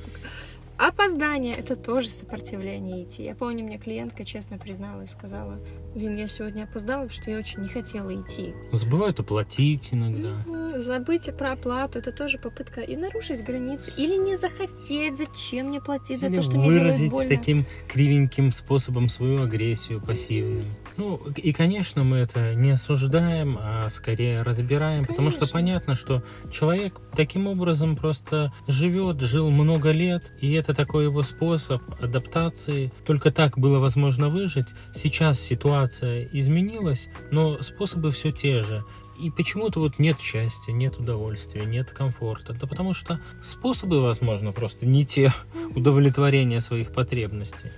Опоздание— 0.78 1.54
это 1.58 1.76
тоже 1.76 2.10
сопротивление 2.10 3.04
идти. 3.04 3.24
Я 3.24 3.36
помню, 3.36 3.64
мне 3.64 3.78
клиентка 3.78 4.26
честно 4.26 4.58
признала 4.58 5.04
и 5.04 5.08
сказала, 5.08 5.60
блин, 5.94 6.16
я 6.16 6.28
сегодня 6.28 6.64
опоздала, 6.64 7.04
потому 7.04 7.22
что 7.22 7.32
я 7.32 7.38
очень 7.38 7.62
не 7.62 7.68
хотела 7.68 8.14
идти. 8.14 8.54
Забывают 8.72 9.20
оплатить 9.20 9.90
иногда. 9.92 10.30
Mm-hmm. 10.46 10.80
Забыть 10.80 11.38
про 11.38 11.54
оплату— 11.54 12.00
это 12.00 12.12
тоже 12.12 12.40
попытка 12.40 12.82
и 12.82 12.96
нарушить 12.96 13.44
границы, 13.44 13.92
или 13.98 14.16
не 14.16 14.36
захотеть, 14.36 15.16
зачем 15.16 15.68
мне 15.68 15.80
платить 15.80 16.24
или 16.24 16.30
за 16.30 16.36
то, 16.36 16.42
что 16.42 16.58
мне 16.58 16.70
делает 16.70 16.98
больно. 16.98 17.10
выразить 17.10 17.30
таким 17.30 17.66
кривеньким 17.88 18.52
способом 18.52 19.10
свою 19.10 19.44
агрессию 19.44 20.02
пассивным. 20.02 20.76
Ну, 20.98 21.18
и, 21.36 21.54
конечно, 21.54 22.04
мы 22.04 22.18
это 22.18 22.54
не 22.56 22.72
осуждаем, 22.72 23.58
а 23.60 23.90
скорее 23.90 24.42
разбираем, 24.44 25.06
конечно. 25.06 25.14
потому 25.14 25.32
что 25.32 25.48
понятно, 25.48 25.96
что 25.96 26.24
человек 26.52 27.00
таким 27.16 27.48
образом 27.48 27.96
просто 27.96 28.54
живет, 28.68 29.22
жил 29.22 29.50
много 29.50 29.92
лет, 29.92 30.32
и 30.40 30.52
это 30.54 30.74
такой 30.74 31.06
его 31.06 31.24
способ 31.24 31.82
адаптации. 32.02 32.92
Только 33.06 33.32
так 33.32 33.58
было 33.58 33.80
возможно 33.80 34.30
выжить. 34.30 34.74
Сейчас 34.94 35.40
ситуация 35.40 36.26
изменилась, 36.32 37.10
но 37.32 37.62
способы 37.62 38.12
все 38.12 38.32
те 38.32 38.62
же. 38.62 38.84
И 39.20 39.30
почему-то 39.30 39.80
вот 39.80 40.00
нет 40.00 40.20
счастья, 40.20 40.72
нет 40.72 40.98
удовольствия, 40.98 41.66
нет 41.66 41.92
комфорта. 41.92 42.54
Да 42.54 42.68
потому 42.68 42.94
что 42.94 43.20
способы, 43.42 44.02
возможно, 44.02 44.52
просто 44.52 44.86
не 44.86 45.06
те 45.06 45.32
удовлетворения 45.76 46.60
своих 46.60 46.92
потребностей. 46.92 47.72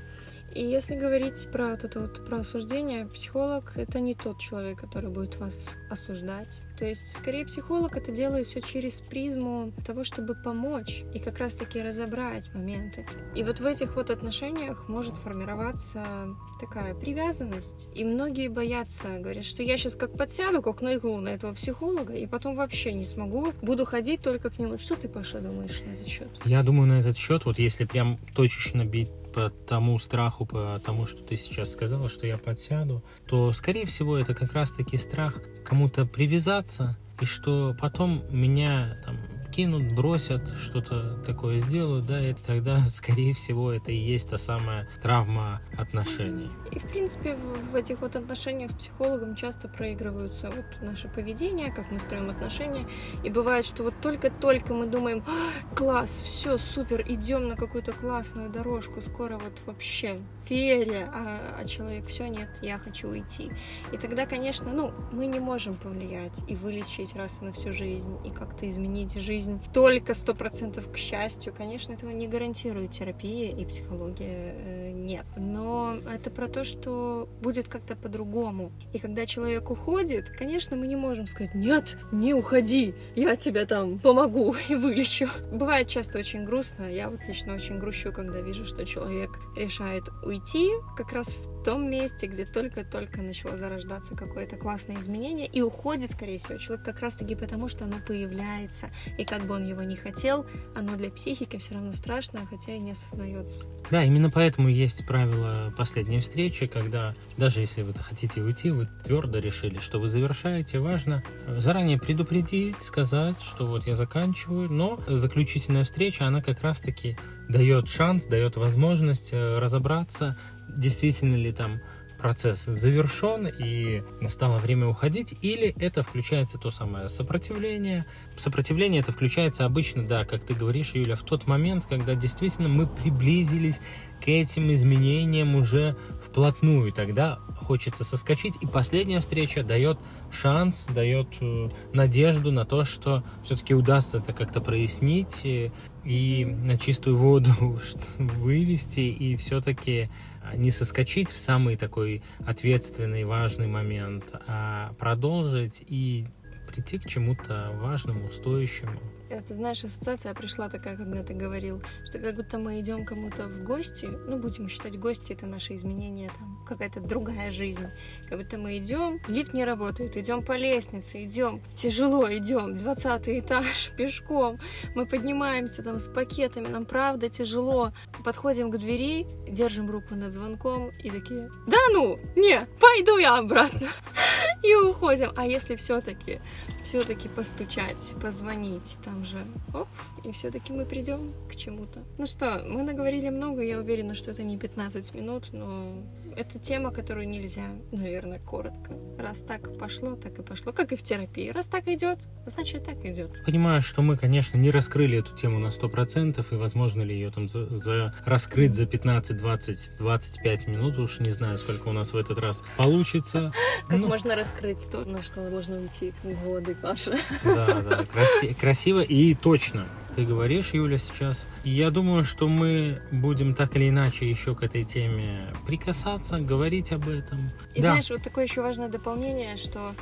И 0.56 0.64
если 0.64 0.96
говорить 0.96 1.50
про 1.52 1.74
это 1.74 2.00
вот 2.00 2.26
про 2.26 2.38
осуждение, 2.38 3.06
психолог 3.08 3.74
это 3.76 4.00
не 4.00 4.16
тот 4.16 4.40
человек, 4.40 4.80
который 4.80 5.10
будет 5.10 5.36
вас 5.36 5.76
осуждать. 5.90 6.62
То 6.78 6.86
есть, 6.86 7.12
скорее, 7.12 7.46
психолог 7.46 7.96
это 7.96 8.12
делает 8.12 8.48
все 8.48 8.62
через 8.62 9.02
призму 9.02 9.72
того, 9.86 10.04
чтобы 10.04 10.36
помочь 10.36 11.04
и 11.14 11.20
как 11.20 11.40
раз-таки 11.40 11.82
разобрать 11.82 12.54
моменты. 12.54 13.08
И 13.34 13.44
вот 13.44 13.60
в 13.60 13.66
этих 13.66 13.96
вот 13.96 14.10
отношениях 14.10 14.90
может 14.90 15.16
формироваться 15.16 16.36
такая 16.60 16.94
привязанность. 16.94 17.88
И 17.94 18.04
многие 18.04 18.48
боятся, 18.50 19.20
говорят, 19.20 19.46
что 19.46 19.64
я 19.64 19.78
сейчас 19.78 19.96
как 19.96 20.18
подсяду, 20.18 20.62
как 20.62 20.82
на 20.82 20.96
иглу 20.96 21.18
на 21.18 21.30
этого 21.30 21.54
психолога, 21.54 22.14
и 22.14 22.28
потом 22.28 22.56
вообще 22.56 22.94
не 22.94 23.06
смогу, 23.06 23.54
буду 23.62 23.86
ходить 23.86 24.22
только 24.22 24.50
к 24.50 24.60
нему. 24.60 24.78
Что 24.78 24.96
ты, 24.96 25.08
Паша, 25.08 25.40
думаешь 25.40 25.82
на 25.86 25.94
этот 25.94 26.08
счет? 26.08 26.30
Я 26.44 26.64
думаю 26.64 26.88
на 26.88 27.00
этот 27.00 27.18
счет, 27.18 27.46
вот 27.46 27.60
если 27.60 27.86
прям 27.86 28.18
точечно 28.36 28.86
бить 28.86 29.10
по 29.34 29.50
тому 29.50 30.00
страху, 30.00 30.46
по 30.46 30.82
тому, 30.84 31.06
что 31.08 31.22
ты 31.22 31.36
сейчас 31.36 31.72
сказала, 31.72 32.08
что 32.08 32.26
я 32.26 32.38
подсяду, 32.38 33.04
то, 33.28 33.52
скорее 33.52 33.86
всего, 33.86 34.18
это 34.18 34.34
как 34.34 34.54
раз-таки 34.54 34.98
страх 34.98 35.42
кому-то 35.66 36.06
привязаться, 36.06 36.98
и 37.20 37.26
что 37.26 37.76
потом 37.80 38.24
меня 38.30 38.98
там 39.04 39.18
кинут, 39.56 39.94
бросят, 39.94 40.58
что-то 40.58 41.18
такое 41.26 41.60
сделают, 41.60 42.06
да, 42.06 42.20
и 42.20 42.34
тогда, 42.34 42.84
скорее 42.90 43.34
всего, 43.34 43.72
это 43.72 43.92
и 43.92 43.96
есть 43.96 44.30
та 44.30 44.38
самая 44.38 44.90
травма 45.02 45.62
отношений. 45.78 46.50
И, 46.72 46.80
в 46.80 46.84
принципе, 46.90 47.36
в, 47.36 47.72
в 47.72 47.76
этих 47.76 48.02
вот 48.02 48.18
отношениях 48.18 48.72
с 48.72 48.76
психологом 48.76 49.36
часто 49.36 49.70
проигрываются 49.70 50.52
вот 50.52 50.66
наше 50.82 51.08
поведение, 51.08 51.72
как 51.72 51.90
мы 51.90 52.00
строим 52.00 52.30
отношения, 52.30 52.86
и 53.24 53.30
бывает, 53.30 53.66
что 53.66 53.84
вот 53.84 53.94
только-только 54.02 54.74
мы 54.74 54.88
думаем, 54.88 55.24
а, 55.26 55.76
класс, 55.76 56.22
все, 56.24 56.58
супер, 56.58 57.06
идем 57.08 57.48
на 57.48 57.56
какую-то 57.56 57.94
классную 57.94 58.50
дорожку, 58.50 59.00
скоро 59.00 59.38
вот 59.38 59.62
вообще 59.66 60.20
феерия, 60.46 61.10
а, 61.14 61.58
а 61.60 61.66
человек, 61.66 62.08
все, 62.08 62.28
нет, 62.28 62.60
я 62.62 62.78
хочу 62.78 63.08
уйти. 63.08 63.52
И 63.94 63.98
тогда, 63.98 64.26
конечно, 64.26 64.72
ну, 64.72 64.92
мы 65.12 65.28
не 65.28 65.40
можем 65.40 65.76
повлиять 65.76 66.44
и 66.48 66.56
вылечить 66.56 67.16
раз 67.16 67.42
на 67.42 67.54
всю 67.54 67.72
жизнь, 67.72 68.18
и 68.26 68.30
как-то 68.30 68.68
изменить 68.70 69.14
жизнь 69.14 69.45
жизнь 69.46 69.62
только 69.74 70.14
сто 70.14 70.34
процентов 70.34 70.92
к 70.92 70.98
счастью. 70.98 71.54
Конечно, 71.56 71.94
этого 71.94 72.10
не 72.10 72.28
гарантирует 72.28 72.92
терапия 72.92 73.52
и 73.52 73.66
психология, 73.66 74.56
э, 74.58 74.92
нет. 74.92 75.26
Но 75.38 75.98
это 76.12 76.32
про 76.32 76.48
то, 76.48 76.64
что 76.64 77.30
будет 77.42 77.68
как-то 77.68 77.96
по-другому. 77.96 78.72
И 78.94 79.00
когда 79.00 79.26
человек 79.26 79.70
уходит, 79.70 80.30
конечно, 80.30 80.76
мы 80.76 80.88
не 80.88 80.96
можем 80.96 81.28
сказать, 81.28 81.54
нет, 81.54 81.98
не 82.12 82.34
уходи, 82.34 82.96
я 83.16 83.36
тебе 83.36 83.66
там 83.66 84.00
помогу 84.00 84.56
и 84.70 84.76
вылечу. 84.76 85.28
Бывает 85.52 85.88
часто 85.88 86.20
очень 86.20 86.46
грустно. 86.46 86.92
Я 86.92 87.10
вот 87.10 87.20
лично 87.28 87.54
очень 87.54 87.80
грущу, 87.80 88.12
когда 88.12 88.42
вижу, 88.42 88.66
что 88.66 88.86
человек 88.86 89.32
решает 89.56 90.04
уйти 90.24 90.70
как 90.98 91.14
раз 91.14 91.36
в 91.36 91.64
том 91.64 91.90
месте, 91.90 92.28
где 92.28 92.46
только-только 92.46 93.22
начало 93.22 93.58
зарождаться 93.58 94.16
какое-то 94.16 94.56
классное 94.56 95.00
изменение, 95.00 95.48
и 95.48 95.62
уходит, 95.62 96.12
скорее 96.12 96.38
всего, 96.38 96.58
человек 96.58 96.86
как 96.86 97.00
раз-таки 97.00 97.36
потому, 97.36 97.68
что 97.68 97.86
оно 97.86 97.98
появляется. 98.06 98.90
И 99.18 99.26
как 99.36 99.48
бы 99.48 99.56
он 99.56 99.66
его 99.66 99.82
не 99.82 99.98
хотел, 99.98 100.46
оно 100.76 100.96
для 100.96 101.12
психики 101.12 101.58
все 101.58 101.74
равно 101.74 101.92
страшно, 101.92 102.46
хотя 102.50 102.74
и 102.74 102.80
не 102.80 102.92
осознается. 102.92 103.66
Да, 103.92 104.02
именно 104.02 104.30
поэтому 104.30 104.70
есть 104.70 105.06
правило 105.06 105.74
последней 105.76 106.22
встречи, 106.22 106.68
когда 106.68 107.14
даже 107.36 107.60
если 107.60 107.82
вы 107.82 107.94
хотите 107.94 108.42
уйти, 108.42 108.72
вы 108.72 108.88
твердо 109.04 109.40
решили, 109.40 109.80
что 109.80 110.00
вы 110.00 110.08
завершаете, 110.08 110.80
важно 110.80 111.22
заранее 111.58 112.00
предупредить, 112.00 112.80
сказать, 112.82 113.36
что 113.42 113.66
вот 113.66 113.86
я 113.88 113.96
заканчиваю, 113.96 114.70
но 114.72 115.00
заключительная 115.06 115.84
встреча, 115.84 116.26
она 116.26 116.42
как 116.42 116.62
раз-таки 116.62 117.18
дает 117.50 117.90
шанс, 117.90 118.28
дает 118.28 118.56
возможность 118.56 119.34
э, 119.34 119.60
разобраться, 119.60 120.38
действительно 120.70 121.36
ли 121.36 121.52
там 121.52 121.82
процесс 122.26 122.66
завершен 122.66 123.46
и 123.46 124.02
настало 124.20 124.58
время 124.58 124.88
уходить, 124.88 125.36
или 125.44 125.68
это 125.80 126.02
включается 126.02 126.58
то 126.58 126.72
самое 126.72 127.08
сопротивление. 127.08 128.08
Сопротивление 128.36 129.02
это 129.02 129.12
включается 129.12 129.64
обычно, 129.64 130.08
да, 130.08 130.26
как 130.26 130.44
ты 130.44 130.56
говоришь, 130.56 130.96
Юля, 130.96 131.14
в 131.14 131.22
тот 131.22 131.46
момент, 131.46 131.86
когда 131.88 132.16
действительно 132.16 132.68
мы 132.68 132.88
приблизились 132.88 133.80
к 134.24 134.28
этим 134.28 134.74
изменениям 134.74 135.56
уже 135.56 135.96
вплотную. 136.20 136.92
Тогда 136.92 137.38
хочется 137.62 138.04
соскочить. 138.04 138.56
И 138.60 138.66
последняя 138.66 139.20
встреча 139.20 139.64
дает 139.64 140.00
шанс, 140.32 140.88
дает 140.90 141.28
э, 141.42 141.70
надежду 141.94 142.52
на 142.52 142.66
то, 142.66 142.86
что 142.86 143.24
все-таки 143.44 143.76
удастся 143.76 144.18
это 144.18 144.34
как-то 144.34 144.62
прояснить 144.62 145.42
и, 145.44 145.72
и 146.04 146.44
на 146.44 146.76
чистую 146.80 147.18
воду 147.18 147.52
вывести, 148.18 149.02
и 149.02 149.36
все-таки 149.36 150.10
не 150.54 150.72
соскочить 150.72 151.30
в 151.30 151.40
самый 151.40 151.78
такой 151.78 152.24
ответственный, 152.46 153.24
важный 153.24 153.68
момент, 153.68 154.34
а 154.48 154.94
продолжить 155.00 155.84
и 155.88 156.28
прийти 156.68 157.00
к 157.00 157.06
чему-то 157.06 157.72
важному, 157.74 158.32
стоящему. 158.32 159.00
Это, 159.36 159.54
знаешь, 159.54 159.84
ассоциация 159.84 160.34
пришла 160.34 160.70
такая, 160.70 160.96
когда 160.96 161.22
ты 161.22 161.34
говорил, 161.34 161.84
что 162.06 162.20
как 162.20 162.36
будто 162.36 162.58
мы 162.58 162.80
идем 162.80 163.06
кому-то 163.06 163.48
в 163.48 163.64
гости, 163.64 164.06
ну, 164.28 164.38
будем 164.38 164.70
считать 164.70 164.98
гости, 164.98 165.34
это 165.34 165.46
наше 165.46 165.76
изменение, 165.76 166.32
там, 166.40 166.64
какая-то 166.66 167.02
другая 167.02 167.52
жизнь. 167.52 167.88
Как 168.30 168.40
будто 168.40 168.58
мы 168.58 168.78
идем, 168.78 169.20
лифт 169.28 169.54
не 169.54 169.66
работает, 169.66 170.16
идем 170.16 170.42
по 170.42 170.54
лестнице, 170.54 171.26
идем, 171.26 171.62
тяжело 171.74 172.32
идем, 172.32 172.78
20 172.78 173.28
этаж, 173.28 173.92
пешком, 173.98 174.58
мы 174.96 175.06
поднимаемся 175.06 175.84
там 175.84 176.00
с 176.00 176.08
пакетами, 176.08 176.68
нам 176.70 176.86
правда 176.86 177.30
тяжело. 177.30 177.92
Подходим 178.24 178.72
к 178.72 178.78
двери, 178.78 179.28
держим 179.50 179.92
руку 179.92 180.16
над 180.16 180.32
звонком 180.32 180.92
и 181.04 181.12
такие, 181.12 181.52
да 181.68 181.78
ну, 181.92 182.18
не, 182.38 182.66
пойду 182.80 183.18
я 183.18 183.38
обратно. 183.38 183.90
И 184.64 184.74
уходим. 184.74 185.32
А 185.36 185.46
если 185.46 185.76
все-таки, 185.76 186.42
все-таки 186.86 187.28
постучать, 187.28 188.14
позвонить, 188.22 188.98
там 189.04 189.26
же, 189.26 189.44
оп, 189.74 189.88
и 190.24 190.32
все-таки 190.32 190.72
мы 190.72 190.86
придем 190.86 191.34
к 191.50 191.56
чему-то. 191.56 192.04
Ну 192.20 192.28
что, 192.28 192.64
мы 192.64 192.84
наговорили 192.84 193.30
много, 193.30 193.64
я 193.64 193.80
уверена, 193.80 194.14
что 194.14 194.30
это 194.30 194.44
не 194.44 194.56
15 194.58 195.16
минут, 195.16 195.50
но 195.52 196.04
это 196.36 196.60
тема, 196.60 196.92
которую 196.92 197.28
нельзя, 197.28 197.68
наверное, 197.92 198.40
коротко. 198.40 198.94
Раз 199.18 199.40
так 199.40 199.78
пошло, 199.78 200.16
так 200.16 200.38
и 200.38 200.42
пошло. 200.42 200.74
Как 200.74 200.92
и 200.92 200.96
в 200.96 201.04
терапии. 201.04 201.50
Раз 201.50 201.68
так 201.68 201.88
идет, 201.88 202.28
значит 202.46 202.84
так 202.84 203.06
идет. 203.06 203.44
Понимаю, 203.46 203.82
что 203.82 204.02
мы, 204.02 204.18
конечно, 204.18 204.58
не 204.58 204.72
раскрыли 204.72 205.20
эту 205.20 205.34
тему 205.36 205.60
на 205.60 205.68
100%, 205.68 206.46
и 206.52 206.56
возможно 206.56 207.02
ли 207.02 207.16
ее 207.16 207.32
там 207.32 207.48
за, 207.48 207.76
за 207.78 208.14
раскрыть 208.26 208.76
за 208.76 208.86
15, 208.86 209.38
20, 209.38 209.98
25 209.98 210.68
минут, 210.68 210.98
уж 210.98 211.20
не 211.20 211.32
знаю, 211.32 211.58
сколько 211.58 211.88
у 211.88 211.94
нас 211.94 212.14
в 212.14 212.18
этот 212.18 212.38
раз 212.38 212.64
получится. 212.78 213.54
Как 213.88 214.00
ну, 214.00 214.08
можно 214.08 214.36
раскрыть 214.36 214.90
то, 214.90 215.06
на 215.06 215.22
что 215.22 215.42
можно 215.42 215.78
уйти 215.78 216.14
годы, 216.44 216.76
Паша. 216.76 217.18
Да, 217.44 217.82
да, 217.82 218.02
краси- 218.04 218.54
красиво 218.54 219.02
и 219.02 219.36
точно 219.36 219.88
ты 220.16 220.26
говоришь, 220.26 220.74
Юля, 220.74 220.98
сейчас. 220.98 221.46
И 221.64 221.70
я 221.70 221.92
думаю, 221.92 222.24
что 222.24 222.48
мы 222.48 223.02
будем 223.12 223.54
так 223.54 223.76
или 223.76 223.90
иначе 223.90 224.30
еще 224.30 224.56
к 224.56 224.64
этой 224.64 224.86
теме 224.86 225.48
прикасаться, 225.68 226.40
говорить 226.40 226.94
об 226.94 227.10
этом. 227.10 227.52
И 227.74 227.82
да. 227.82 227.90
знаешь, 227.90 228.10
вот 228.10 228.24
такое 228.24 228.46
еще 228.46 228.62
важное 228.62 228.88
дополнение, 228.88 229.58
что 229.58 229.94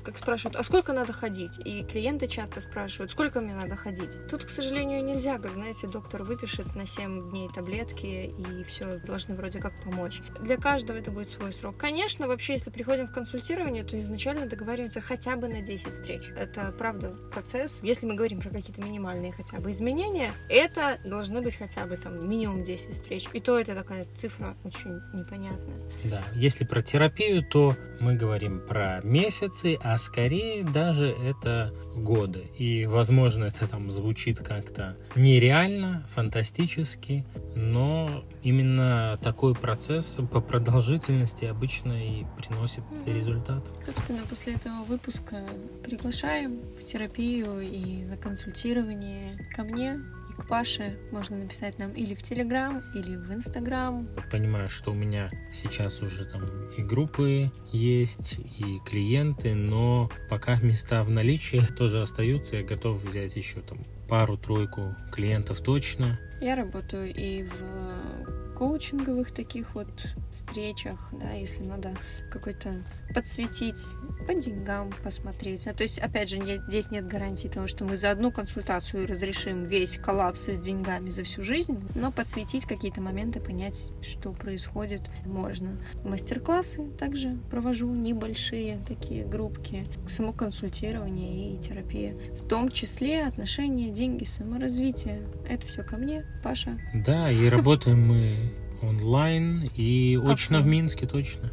как 0.00 0.18
спрашивают, 0.18 0.56
а 0.56 0.62
сколько 0.62 0.92
надо 0.92 1.12
ходить? 1.12 1.58
И 1.64 1.84
клиенты 1.84 2.28
часто 2.28 2.60
спрашивают, 2.60 3.10
сколько 3.10 3.40
мне 3.40 3.54
надо 3.54 3.76
ходить? 3.76 4.18
Тут, 4.28 4.44
к 4.44 4.48
сожалению, 4.48 5.04
нельзя, 5.04 5.38
как, 5.38 5.52
знаете, 5.54 5.86
доктор 5.86 6.22
выпишет 6.22 6.74
на 6.74 6.86
7 6.86 7.30
дней 7.30 7.48
таблетки, 7.54 8.34
и 8.36 8.64
все, 8.64 8.98
должны 8.98 9.34
вроде 9.34 9.60
как 9.60 9.72
помочь. 9.82 10.20
Для 10.40 10.56
каждого 10.56 10.96
это 10.96 11.10
будет 11.10 11.28
свой 11.28 11.52
срок. 11.52 11.76
Конечно, 11.76 12.26
вообще, 12.26 12.54
если 12.54 12.70
приходим 12.70 13.06
в 13.06 13.12
консультирование, 13.12 13.84
то 13.84 13.98
изначально 13.98 14.46
договариваемся 14.46 15.00
хотя 15.00 15.36
бы 15.36 15.48
на 15.48 15.60
10 15.60 15.88
встреч. 15.88 16.30
Это, 16.36 16.72
правда, 16.78 17.14
процесс, 17.32 17.80
если 17.82 18.06
мы 18.06 18.14
говорим 18.14 18.40
про 18.40 18.50
какие-то 18.50 18.80
минимальные 18.80 19.32
хотя 19.32 19.58
бы 19.58 19.70
изменения, 19.70 20.32
это 20.48 20.98
должны 21.04 21.40
быть 21.40 21.56
хотя 21.56 21.86
бы 21.86 21.96
там 21.96 22.28
минимум 22.28 22.62
10 22.62 22.92
встреч. 22.92 23.26
И 23.32 23.40
то 23.40 23.58
это 23.58 23.74
такая 23.74 24.06
цифра 24.16 24.56
очень 24.64 25.00
непонятная. 25.12 25.80
Да, 26.04 26.22
если 26.34 26.64
про 26.64 26.80
терапию, 26.82 27.42
то 27.42 27.76
мы 28.00 28.14
говорим 28.14 28.60
про 28.60 29.00
месяцы, 29.02 29.78
а 29.82 29.98
скорее 29.98 30.64
даже 30.64 31.06
это 31.06 31.74
годы. 31.94 32.50
И, 32.56 32.86
возможно, 32.86 33.44
это 33.44 33.66
там 33.66 33.90
звучит 33.90 34.38
как-то 34.38 34.96
нереально, 35.14 36.06
фантастически, 36.08 37.24
но 37.54 38.24
именно 38.42 39.18
такой 39.22 39.54
процесс 39.54 40.16
по 40.30 40.40
продолжительности 40.40 41.44
обычно 41.44 41.92
и 41.92 42.24
приносит 42.36 42.84
mm-hmm. 42.84 43.14
результат. 43.14 43.64
Собственно, 43.84 44.22
после 44.28 44.54
этого 44.54 44.84
выпуска 44.84 45.36
приглашаем 45.82 46.60
в 46.80 46.84
терапию 46.84 47.60
и 47.60 48.04
на 48.04 48.16
консультирование 48.16 49.48
ко 49.54 49.64
мне 49.64 50.00
к 50.42 50.48
Паше. 50.48 50.98
Можно 51.10 51.38
написать 51.38 51.78
нам 51.78 51.92
или 51.92 52.14
в 52.14 52.22
Телеграм, 52.22 52.82
или 52.94 53.16
в 53.16 53.32
Инстаграм. 53.32 54.08
Понимаю, 54.30 54.68
что 54.68 54.90
у 54.90 54.94
меня 54.94 55.30
сейчас 55.52 56.02
уже 56.02 56.24
там 56.24 56.42
и 56.76 56.82
группы 56.82 57.50
есть, 57.72 58.38
и 58.58 58.80
клиенты, 58.84 59.54
но 59.54 60.10
пока 60.28 60.56
места 60.60 61.02
в 61.04 61.10
наличии 61.10 61.62
тоже 61.76 62.02
остаются. 62.02 62.56
Я 62.56 62.64
готов 62.64 63.02
взять 63.02 63.36
еще 63.36 63.60
там 63.60 63.78
пару-тройку 64.08 64.94
клиентов 65.12 65.60
точно. 65.60 66.18
Я 66.40 66.56
работаю 66.56 67.14
и 67.14 67.44
в 67.44 68.54
коучинговых 68.56 69.32
таких 69.32 69.74
вот 69.74 69.88
встречах, 70.32 70.98
да, 71.12 71.32
если 71.32 71.62
надо 71.62 71.96
какой-то 72.30 72.84
подсветить 73.12 73.96
по 74.26 74.34
деньгам 74.34 74.92
посмотреть. 75.02 75.64
То 75.64 75.82
есть, 75.82 75.98
опять 75.98 76.28
же, 76.28 76.38
здесь 76.68 76.90
нет 76.90 77.06
гарантии 77.06 77.48
того, 77.48 77.66
что 77.66 77.84
мы 77.84 77.96
за 77.96 78.10
одну 78.10 78.30
консультацию 78.30 79.06
разрешим 79.06 79.64
весь 79.64 79.98
коллапс 79.98 80.48
с 80.48 80.60
деньгами 80.60 81.10
за 81.10 81.24
всю 81.24 81.42
жизнь, 81.42 81.78
но 81.94 82.12
подсветить 82.12 82.64
какие-то 82.64 83.00
моменты, 83.00 83.40
понять, 83.40 83.90
что 84.00 84.32
происходит, 84.32 85.02
можно. 85.24 85.76
Мастер-классы 86.04 86.88
также 86.98 87.36
провожу, 87.50 87.92
небольшие 87.92 88.78
такие 88.86 89.24
группки, 89.24 89.86
самоконсультирование 90.06 91.54
и 91.54 91.58
терапия. 91.58 92.14
В 92.40 92.46
том 92.46 92.70
числе 92.70 93.26
отношения, 93.26 93.90
деньги, 93.90 94.24
саморазвитие. 94.24 95.22
Это 95.48 95.66
все 95.66 95.82
ко 95.82 95.96
мне, 95.96 96.26
Паша. 96.42 96.78
Да, 96.94 97.30
и 97.30 97.48
работаем 97.48 98.06
мы 98.06 98.52
онлайн 98.82 99.68
и 99.76 100.18
очно 100.24 100.60
в 100.60 100.66
Минске 100.66 101.06
точно. 101.06 101.50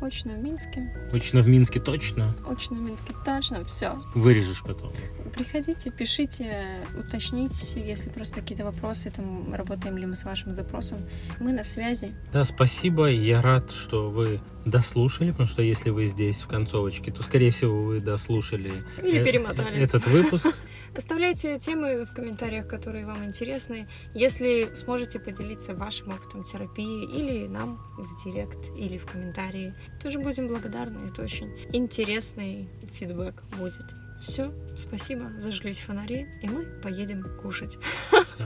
Очно 0.00 0.34
в 0.34 0.38
Минске. 0.38 0.92
Очно 1.12 1.40
в 1.40 1.48
Минске 1.48 1.80
точно. 1.80 2.36
Очно 2.46 2.76
в 2.76 2.80
Минске 2.80 3.12
точно, 3.24 3.64
все. 3.64 4.00
Вырежешь 4.14 4.62
потом. 4.62 4.92
Приходите, 5.34 5.90
пишите, 5.90 6.86
уточните, 6.96 7.80
если 7.84 8.08
просто 8.10 8.36
какие-то 8.40 8.64
вопросы, 8.64 9.10
там, 9.10 9.52
работаем 9.52 9.96
ли 9.98 10.06
мы 10.06 10.14
с 10.14 10.24
вашим 10.24 10.54
запросом. 10.54 10.98
Мы 11.40 11.52
на 11.52 11.64
связи. 11.64 12.14
Да, 12.32 12.44
спасибо. 12.44 13.06
Я 13.08 13.42
рад, 13.42 13.72
что 13.72 14.08
вы 14.08 14.40
дослушали, 14.64 15.30
потому 15.32 15.48
что 15.48 15.62
если 15.62 15.90
вы 15.90 16.06
здесь 16.06 16.42
в 16.42 16.46
концовочке, 16.48 17.10
то, 17.10 17.22
скорее 17.22 17.50
всего, 17.50 17.82
вы 17.82 18.00
дослушали 18.00 18.84
Или 19.02 19.24
перемотали. 19.24 19.80
этот 19.80 20.06
выпуск. 20.06 20.54
Оставляйте 20.98 21.60
темы 21.60 22.04
в 22.04 22.12
комментариях, 22.12 22.66
которые 22.66 23.06
вам 23.06 23.24
интересны. 23.24 23.86
Если 24.14 24.74
сможете 24.74 25.20
поделиться 25.20 25.72
вашим 25.72 26.10
опытом 26.10 26.42
терапии 26.42 27.04
или 27.04 27.46
нам 27.46 27.78
в 27.96 28.24
директ 28.24 28.70
или 28.76 28.98
в 28.98 29.06
комментарии, 29.06 29.74
тоже 30.02 30.18
будем 30.18 30.48
благодарны. 30.48 31.06
Это 31.06 31.22
очень 31.22 31.56
интересный 31.72 32.68
фидбэк 32.94 33.44
будет. 33.56 33.94
Все, 34.20 34.52
спасибо, 34.76 35.30
зажглись 35.38 35.82
фонари, 35.82 36.26
и 36.42 36.48
мы 36.48 36.64
поедем 36.82 37.24
кушать. 37.40 37.78
Все. 38.08 38.44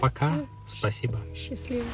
Пока, 0.00 0.44
спасибо. 0.66 1.20
Счастливо. 1.36 1.84